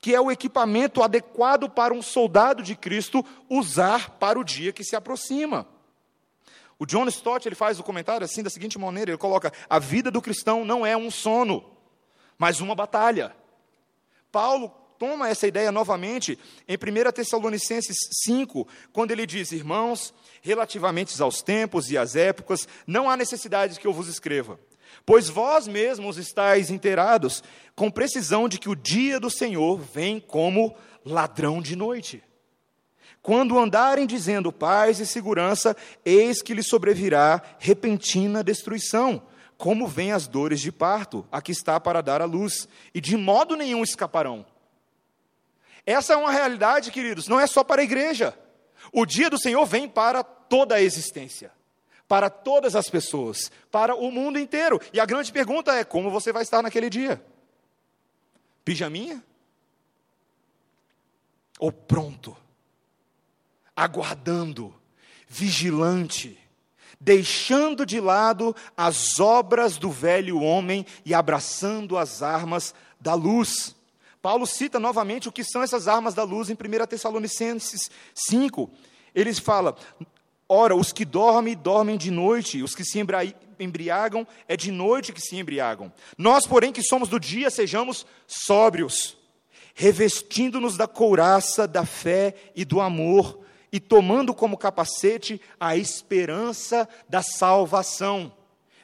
[0.04, 4.84] que é o equipamento adequado para um soldado de Cristo usar para o dia que
[4.84, 5.66] se aproxima.
[6.78, 10.10] O John Stott ele faz o comentário assim da seguinte maneira: ele coloca, a vida
[10.10, 11.64] do cristão não é um sono,
[12.36, 13.34] mas uma batalha.
[14.30, 16.38] Paulo toma essa ideia novamente
[16.68, 20.12] em 1 Tessalonicenses 5, quando ele diz: Irmãos,
[20.42, 24.60] relativamente aos tempos e às épocas, não há necessidade que eu vos escreva,
[25.04, 27.42] Pois vós mesmos estáis inteirados
[27.74, 32.22] com precisão de que o dia do Senhor vem como ladrão de noite.
[33.22, 39.22] Quando andarem dizendo paz e segurança, eis que lhes sobrevirá repentina destruição,
[39.56, 43.16] como vêm as dores de parto, a que está para dar a luz, e de
[43.16, 44.44] modo nenhum escaparão.
[45.86, 48.38] Essa é uma realidade, queridos, não é só para a igreja.
[48.92, 51.50] O dia do Senhor vem para toda a existência
[52.08, 54.80] para todas as pessoas, para o mundo inteiro.
[54.92, 57.24] E a grande pergunta é: como você vai estar naquele dia?
[58.64, 59.22] Pijaminha?
[61.58, 62.36] Ou pronto?
[63.76, 64.74] Aguardando,
[65.28, 66.38] vigilante,
[67.00, 73.74] deixando de lado as obras do velho homem e abraçando as armas da luz.
[74.22, 78.70] Paulo cita novamente o que são essas armas da luz em 1 Tessalonicenses 5.
[79.14, 79.76] Eles falam:
[80.48, 82.98] ora, os que dormem, dormem de noite, os que se
[83.58, 85.92] embriagam, é de noite que se embriagam.
[86.16, 89.16] Nós, porém, que somos do dia, sejamos sóbrios,
[89.74, 93.40] revestindo-nos da couraça da fé e do amor,
[93.72, 98.32] e tomando como capacete a esperança da salvação.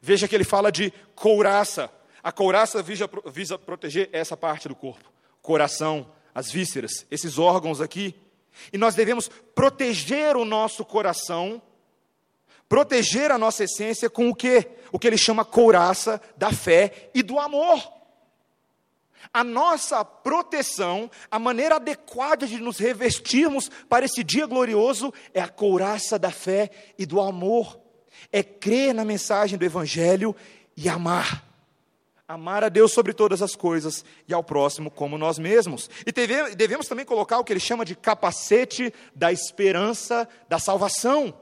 [0.02, 1.88] Veja que ele fala de couraça.
[2.22, 8.16] A couraça visa, visa proteger essa parte do corpo, coração, as vísceras, esses órgãos aqui.
[8.72, 11.61] E nós devemos proteger o nosso coração,
[12.68, 14.68] proteger a nossa essência com o que?
[14.92, 18.01] O que ele chama couraça da fé e do amor.
[19.32, 25.48] A nossa proteção, a maneira adequada de nos revestirmos para esse dia glorioso é a
[25.48, 27.78] couraça da fé e do amor.
[28.32, 30.34] É crer na mensagem do Evangelho
[30.76, 31.49] e amar.
[32.31, 35.91] Amar a Deus sobre todas as coisas e ao próximo como nós mesmos.
[36.07, 36.12] E
[36.55, 41.35] devemos também colocar o que ele chama de capacete da esperança da salvação.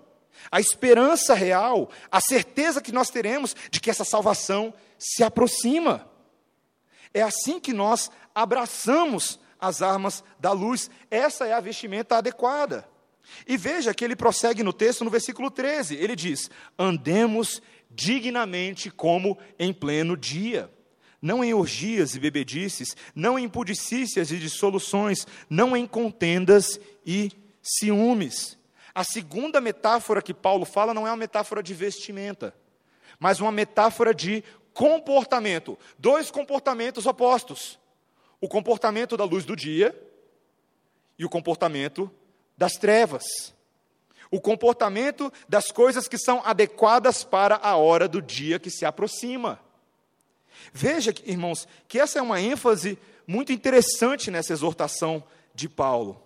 [0.51, 6.09] A esperança real, a certeza que nós teremos de que essa salvação se aproxima.
[7.13, 10.91] É assim que nós abraçamos as armas da luz.
[11.11, 12.89] Essa é a vestimenta adequada.
[13.47, 15.97] E veja que ele prossegue no texto no versículo 13.
[15.97, 17.61] Ele diz: Andemos
[17.91, 20.71] dignamente como em pleno dia
[21.21, 28.57] não em orgias e bebedices, não em pudicícias e dissoluções, não em contendas e ciúmes.
[28.95, 32.55] A segunda metáfora que Paulo fala não é uma metáfora de vestimenta,
[33.19, 34.43] mas uma metáfora de
[34.73, 35.79] comportamento.
[35.99, 37.79] Dois comportamentos opostos:
[38.41, 39.95] o comportamento da luz do dia
[41.19, 42.11] e o comportamento
[42.57, 43.55] das trevas.
[44.31, 49.59] O comportamento das coisas que são adequadas para a hora do dia que se aproxima.
[50.73, 55.23] Veja, irmãos, que essa é uma ênfase muito interessante nessa exortação
[55.55, 56.23] de Paulo.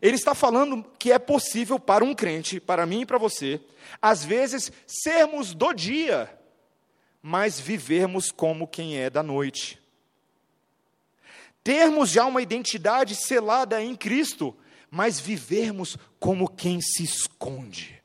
[0.00, 3.60] Ele está falando que é possível para um crente, para mim e para você,
[4.00, 6.30] às vezes sermos do dia,
[7.22, 9.80] mas vivermos como quem é da noite.
[11.64, 14.56] Termos já uma identidade selada em Cristo,
[14.90, 18.00] mas vivermos como quem se esconde.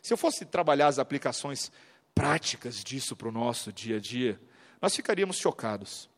[0.00, 1.70] Se eu fosse trabalhar as aplicações
[2.16, 4.40] práticas disso para o nosso dia a dia,
[4.80, 6.08] nós ficaríamos chocados.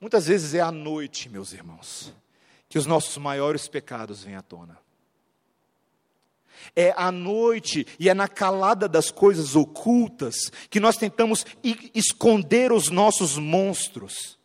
[0.00, 2.14] Muitas vezes é à noite, meus irmãos,
[2.66, 4.78] que os nossos maiores pecados vêm à tona.
[6.74, 11.44] É à noite e é na calada das coisas ocultas que nós tentamos
[11.94, 14.38] esconder os nossos monstros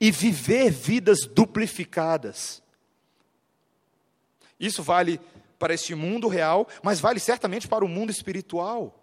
[0.00, 2.62] e viver vidas duplicadas.
[4.58, 5.20] Isso vale
[5.62, 9.00] para este mundo real, mas vale certamente para o mundo espiritual.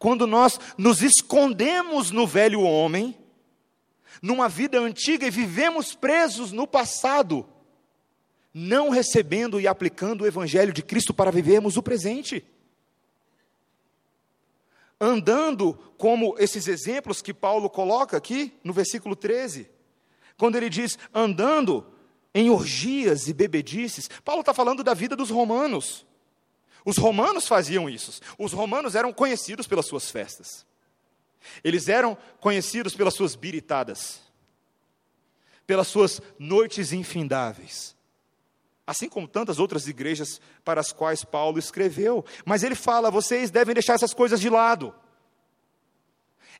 [0.00, 3.16] Quando nós nos escondemos no velho homem,
[4.20, 7.48] numa vida antiga e vivemos presos no passado,
[8.52, 12.44] não recebendo e aplicando o Evangelho de Cristo para vivermos o presente.
[15.00, 19.70] Andando como esses exemplos que Paulo coloca aqui no versículo 13,
[20.36, 21.86] quando ele diz: andando
[22.34, 24.08] em orgias e bebedices.
[24.24, 26.06] Paulo está falando da vida dos romanos.
[26.84, 28.20] Os romanos faziam isso.
[28.38, 30.66] Os romanos eram conhecidos pelas suas festas.
[31.64, 34.20] Eles eram conhecidos pelas suas biritadas,
[35.66, 37.96] pelas suas noites infindáveis.
[38.86, 42.24] Assim como tantas outras igrejas para as quais Paulo escreveu.
[42.44, 44.94] Mas ele fala: vocês devem deixar essas coisas de lado.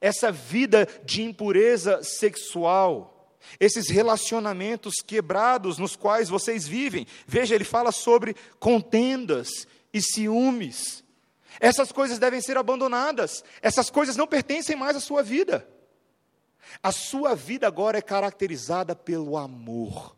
[0.01, 3.20] Essa vida de impureza sexual
[3.59, 7.07] esses relacionamentos quebrados nos quais vocês vivem.
[7.27, 11.03] Veja, ele fala sobre contendas e ciúmes.
[11.59, 13.45] Essas coisas devem ser abandonadas.
[13.61, 15.67] Essas coisas não pertencem mais à sua vida.
[16.83, 20.15] A sua vida agora é caracterizada pelo amor.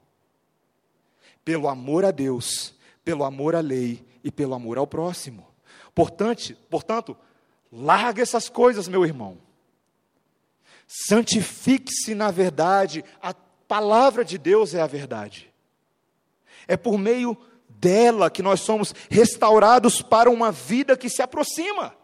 [1.44, 5.46] Pelo amor a Deus, pelo amor à lei e pelo amor ao próximo.
[5.94, 7.16] Portanto, portanto,
[7.72, 9.38] larga essas coisas, meu irmão
[10.92, 15.50] santifique-se na verdade, a palavra de Deus é a verdade.
[16.68, 17.36] É por meio
[17.66, 21.96] dela que nós somos restaurados para uma vida que se aproxima,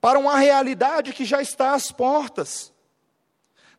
[0.00, 2.72] para uma realidade que já está às portas.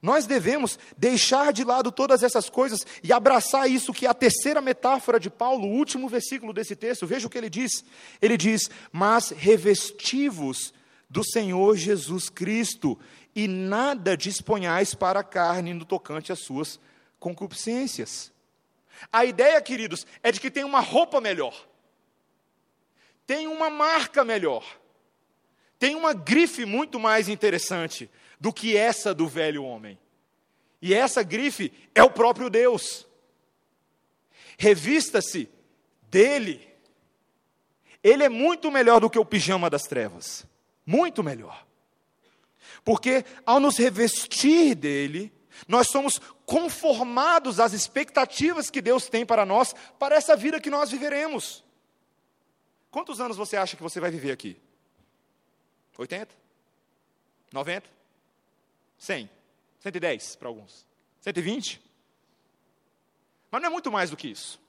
[0.02, 4.60] Nós devemos deixar de lado todas essas coisas e abraçar isso que é a terceira
[4.60, 7.08] metáfora de Paulo, o último versículo desse texto.
[7.08, 7.86] Veja o que ele diz.
[8.22, 10.74] Ele diz: Mas revestivos
[11.12, 12.98] do Senhor Jesus Cristo
[13.36, 16.80] e nada disponhais para a carne no tocante às suas
[17.20, 18.32] concupiscências.
[19.12, 21.68] A ideia, queridos, é de que tem uma roupa melhor,
[23.26, 24.66] tem uma marca melhor,
[25.80, 28.10] tem uma grife muito mais interessante
[28.40, 29.98] do que essa do velho homem.
[30.82, 33.08] E essa grife é o próprio Deus.
[34.58, 35.50] Revista-se
[36.04, 36.68] dele.
[38.04, 40.46] Ele é muito melhor do que o pijama das trevas.
[40.86, 41.66] Muito melhor.
[42.84, 45.32] Porque ao nos revestir dele,
[45.68, 50.90] nós somos conformados às expectativas que Deus tem para nós, para essa vida que nós
[50.90, 51.64] viveremos.
[52.90, 54.60] Quantos anos você acha que você vai viver aqui?
[55.98, 56.36] 80?
[57.52, 57.90] 90?
[58.98, 59.30] 100?
[59.80, 60.86] 110 para alguns?
[61.22, 61.82] 120?
[63.50, 64.60] Mas não é muito mais do que isso.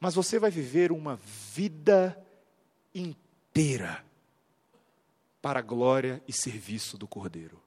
[0.00, 2.18] Mas você vai viver uma vida
[2.94, 4.04] inteira
[5.42, 7.60] para a glória e serviço do Cordeiro.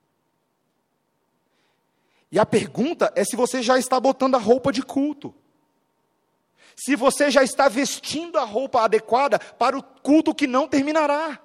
[2.31, 5.35] E a pergunta é se você já está botando a roupa de culto.
[6.75, 11.39] Se você já está vestindo a roupa adequada para o culto que não terminará.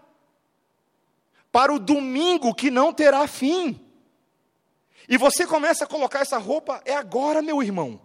[1.52, 3.84] Para o domingo que não terá fim.
[5.08, 8.00] E você começa a colocar essa roupa, é agora, meu irmão.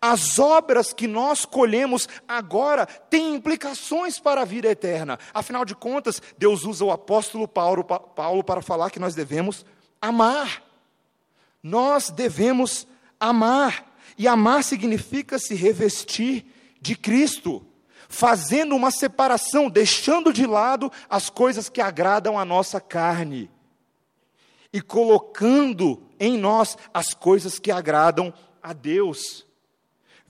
[0.00, 5.18] As obras que nós colhemos agora têm implicações para a vida eterna.
[5.32, 9.64] Afinal de contas, Deus usa o apóstolo Paulo, Paulo para falar que nós devemos
[10.00, 10.62] amar.
[11.62, 12.86] Nós devemos
[13.18, 13.86] amar.
[14.16, 16.44] E amar significa se revestir
[16.80, 17.64] de Cristo,
[18.08, 23.50] fazendo uma separação, deixando de lado as coisas que agradam a nossa carne
[24.72, 29.46] e colocando em nós as coisas que agradam a Deus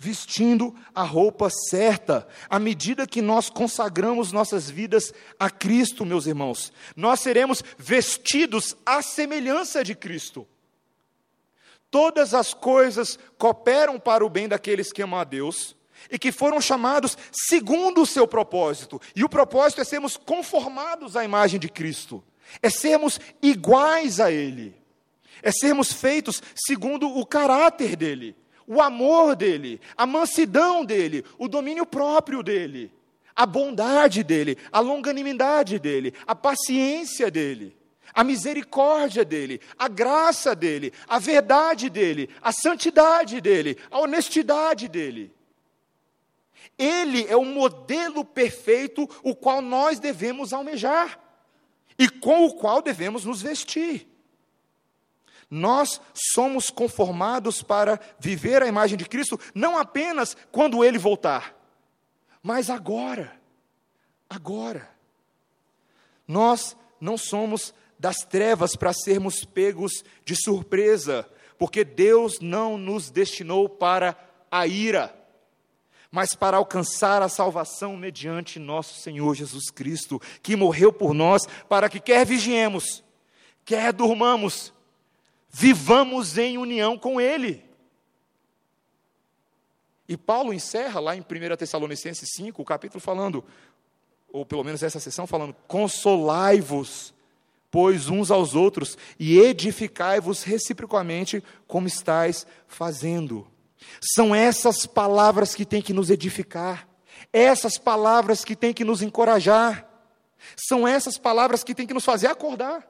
[0.03, 6.73] vestindo a roupa certa, à medida que nós consagramos nossas vidas a Cristo, meus irmãos,
[6.97, 10.49] nós seremos vestidos à semelhança de Cristo.
[11.91, 15.77] Todas as coisas cooperam para o bem daqueles que amam a Deus
[16.11, 18.99] e que foram chamados segundo o seu propósito.
[19.15, 22.25] E o propósito é sermos conformados à imagem de Cristo,
[22.63, 24.75] é sermos iguais a Ele,
[25.43, 28.35] é sermos feitos segundo o caráter dele
[28.67, 32.93] o amor dele, a mansidão dele, o domínio próprio dele,
[33.35, 37.77] a bondade dele, a longanimidade dele, a paciência dele,
[38.13, 45.33] a misericórdia dele, a graça dele, a verdade dele, a santidade dele, a honestidade dele.
[46.77, 51.21] Ele é o modelo perfeito o qual nós devemos almejar
[51.99, 54.10] e com o qual devemos nos vestir.
[55.51, 61.57] Nós somos conformados para viver a imagem de Cristo, não apenas quando ele voltar,
[62.41, 63.39] mas agora.
[64.29, 64.89] Agora.
[66.27, 71.29] Nós não somos das trevas para sermos pegos de surpresa,
[71.59, 74.17] porque Deus não nos destinou para
[74.49, 75.15] a ira,
[76.11, 81.89] mas para alcançar a salvação mediante nosso Senhor Jesus Cristo, que morreu por nós, para
[81.89, 83.03] que quer vigiemos,
[83.65, 84.73] quer durmamos,
[85.51, 87.65] vivamos em união com Ele.
[90.09, 93.45] E Paulo encerra lá em 1 Tessalonicenses 5, o capítulo falando,
[94.33, 97.15] ou pelo menos essa sessão falando, consolai-vos,
[97.71, 103.47] pois uns aos outros, e edificai-vos reciprocamente, como estáis fazendo.
[104.01, 106.89] São essas palavras que têm que nos edificar,
[107.33, 109.89] essas palavras que têm que nos encorajar,
[110.57, 112.85] são essas palavras que têm que nos fazer acordar.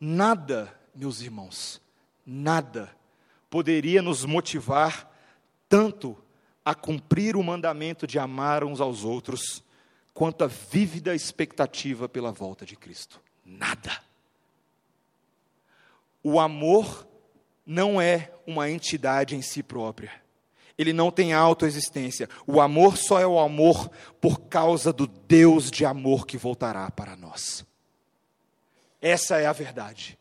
[0.00, 1.80] Nada, meus irmãos,
[2.24, 2.96] nada
[3.50, 5.10] poderia nos motivar
[5.68, 6.16] tanto
[6.64, 9.64] a cumprir o mandamento de amar uns aos outros,
[10.12, 13.20] quanto a vívida expectativa pela volta de Cristo.
[13.44, 14.02] Nada.
[16.22, 17.06] O amor
[17.64, 20.12] não é uma entidade em si própria.
[20.76, 22.28] Ele não tem autoexistência.
[22.46, 23.90] O amor só é o amor
[24.20, 27.66] por causa do Deus de amor que voltará para nós.
[29.00, 30.18] Essa é a verdade.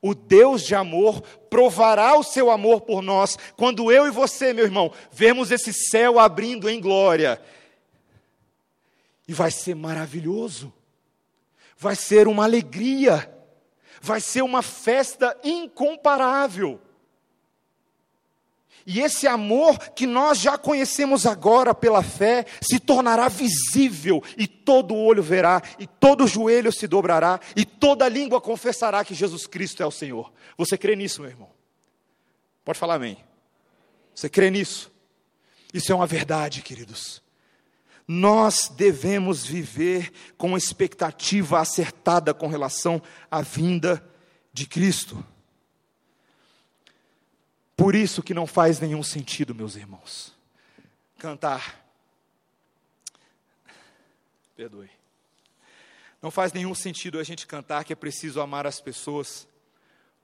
[0.00, 4.64] O Deus de amor provará o seu amor por nós quando eu e você, meu
[4.64, 7.40] irmão, vemos esse céu abrindo em glória.
[9.26, 10.72] E vai ser maravilhoso.
[11.76, 13.32] Vai ser uma alegria.
[14.00, 16.80] Vai ser uma festa incomparável.
[18.86, 24.94] E esse amor que nós já conhecemos agora pela fé se tornará visível, e todo
[24.94, 29.86] olho verá, e todo joelho se dobrará, e toda língua confessará que Jesus Cristo é
[29.86, 30.32] o Senhor.
[30.56, 31.50] Você crê nisso, meu irmão?
[32.64, 33.18] Pode falar amém.
[34.14, 34.90] Você crê nisso?
[35.74, 37.20] Isso é uma verdade, queridos.
[38.06, 44.02] Nós devemos viver com expectativa acertada com relação à vinda
[44.52, 45.24] de Cristo.
[47.76, 50.32] Por isso que não faz nenhum sentido, meus irmãos,
[51.18, 51.84] cantar.
[54.56, 54.90] Perdoe.
[56.22, 59.46] Não faz nenhum sentido a gente cantar que é preciso amar as pessoas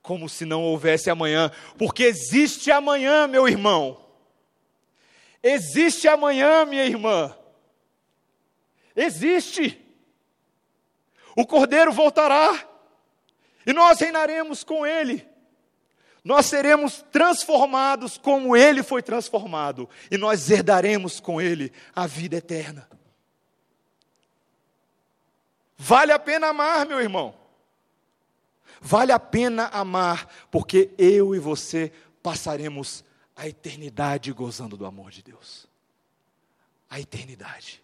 [0.00, 4.02] como se não houvesse amanhã, porque existe amanhã, meu irmão.
[5.42, 7.36] Existe amanhã, minha irmã.
[8.96, 9.78] Existe.
[11.36, 12.68] O cordeiro voltará
[13.66, 15.31] e nós reinaremos com ele.
[16.24, 22.88] Nós seremos transformados como ele foi transformado e nós herdaremos com ele a vida eterna.
[25.76, 27.34] Vale a pena amar, meu irmão.
[28.80, 31.92] Vale a pena amar, porque eu e você
[32.22, 33.04] passaremos
[33.34, 35.66] a eternidade gozando do amor de Deus.
[36.88, 37.82] A eternidade.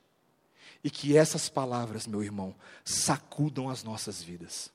[0.83, 4.71] E que essas palavras, meu irmão, sacudam as nossas vidas.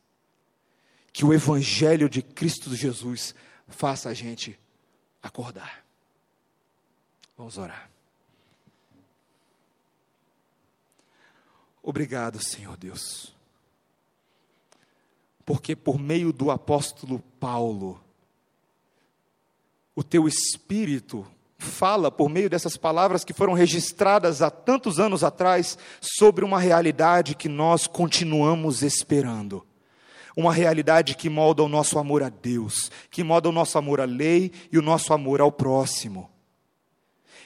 [1.13, 3.33] Que o Evangelho de Cristo Jesus
[3.67, 4.59] faça a gente
[5.21, 5.83] acordar.
[7.37, 7.89] Vamos orar.
[11.81, 13.35] Obrigado, Senhor Deus,
[15.45, 18.01] porque por meio do apóstolo Paulo,
[19.93, 25.77] o teu espírito fala por meio dessas palavras que foram registradas há tantos anos atrás
[25.99, 29.65] sobre uma realidade que nós continuamos esperando.
[30.35, 34.05] Uma realidade que molda o nosso amor a Deus, que molda o nosso amor à
[34.05, 36.29] lei e o nosso amor ao próximo.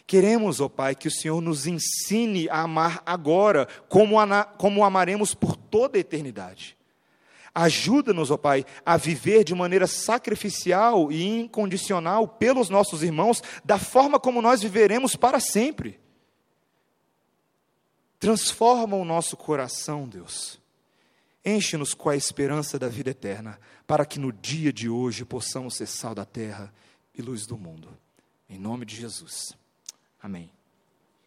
[0.08, 4.16] Queremos, ó oh Pai, que o Senhor nos ensine a amar agora, como,
[4.58, 6.78] como amaremos por toda a eternidade.
[7.54, 13.78] Ajuda-nos, ó oh Pai, a viver de maneira sacrificial e incondicional pelos nossos irmãos, da
[13.78, 16.00] forma como nós viveremos para sempre.
[18.18, 20.58] Transforma o nosso coração, Deus.
[21.46, 25.88] Enche-nos com a esperança da vida eterna, para que no dia de hoje possamos ser
[25.88, 26.74] sal da terra
[27.14, 27.90] e luz do mundo.
[28.50, 29.58] Em nome de Jesus.
[30.22, 30.57] Amém.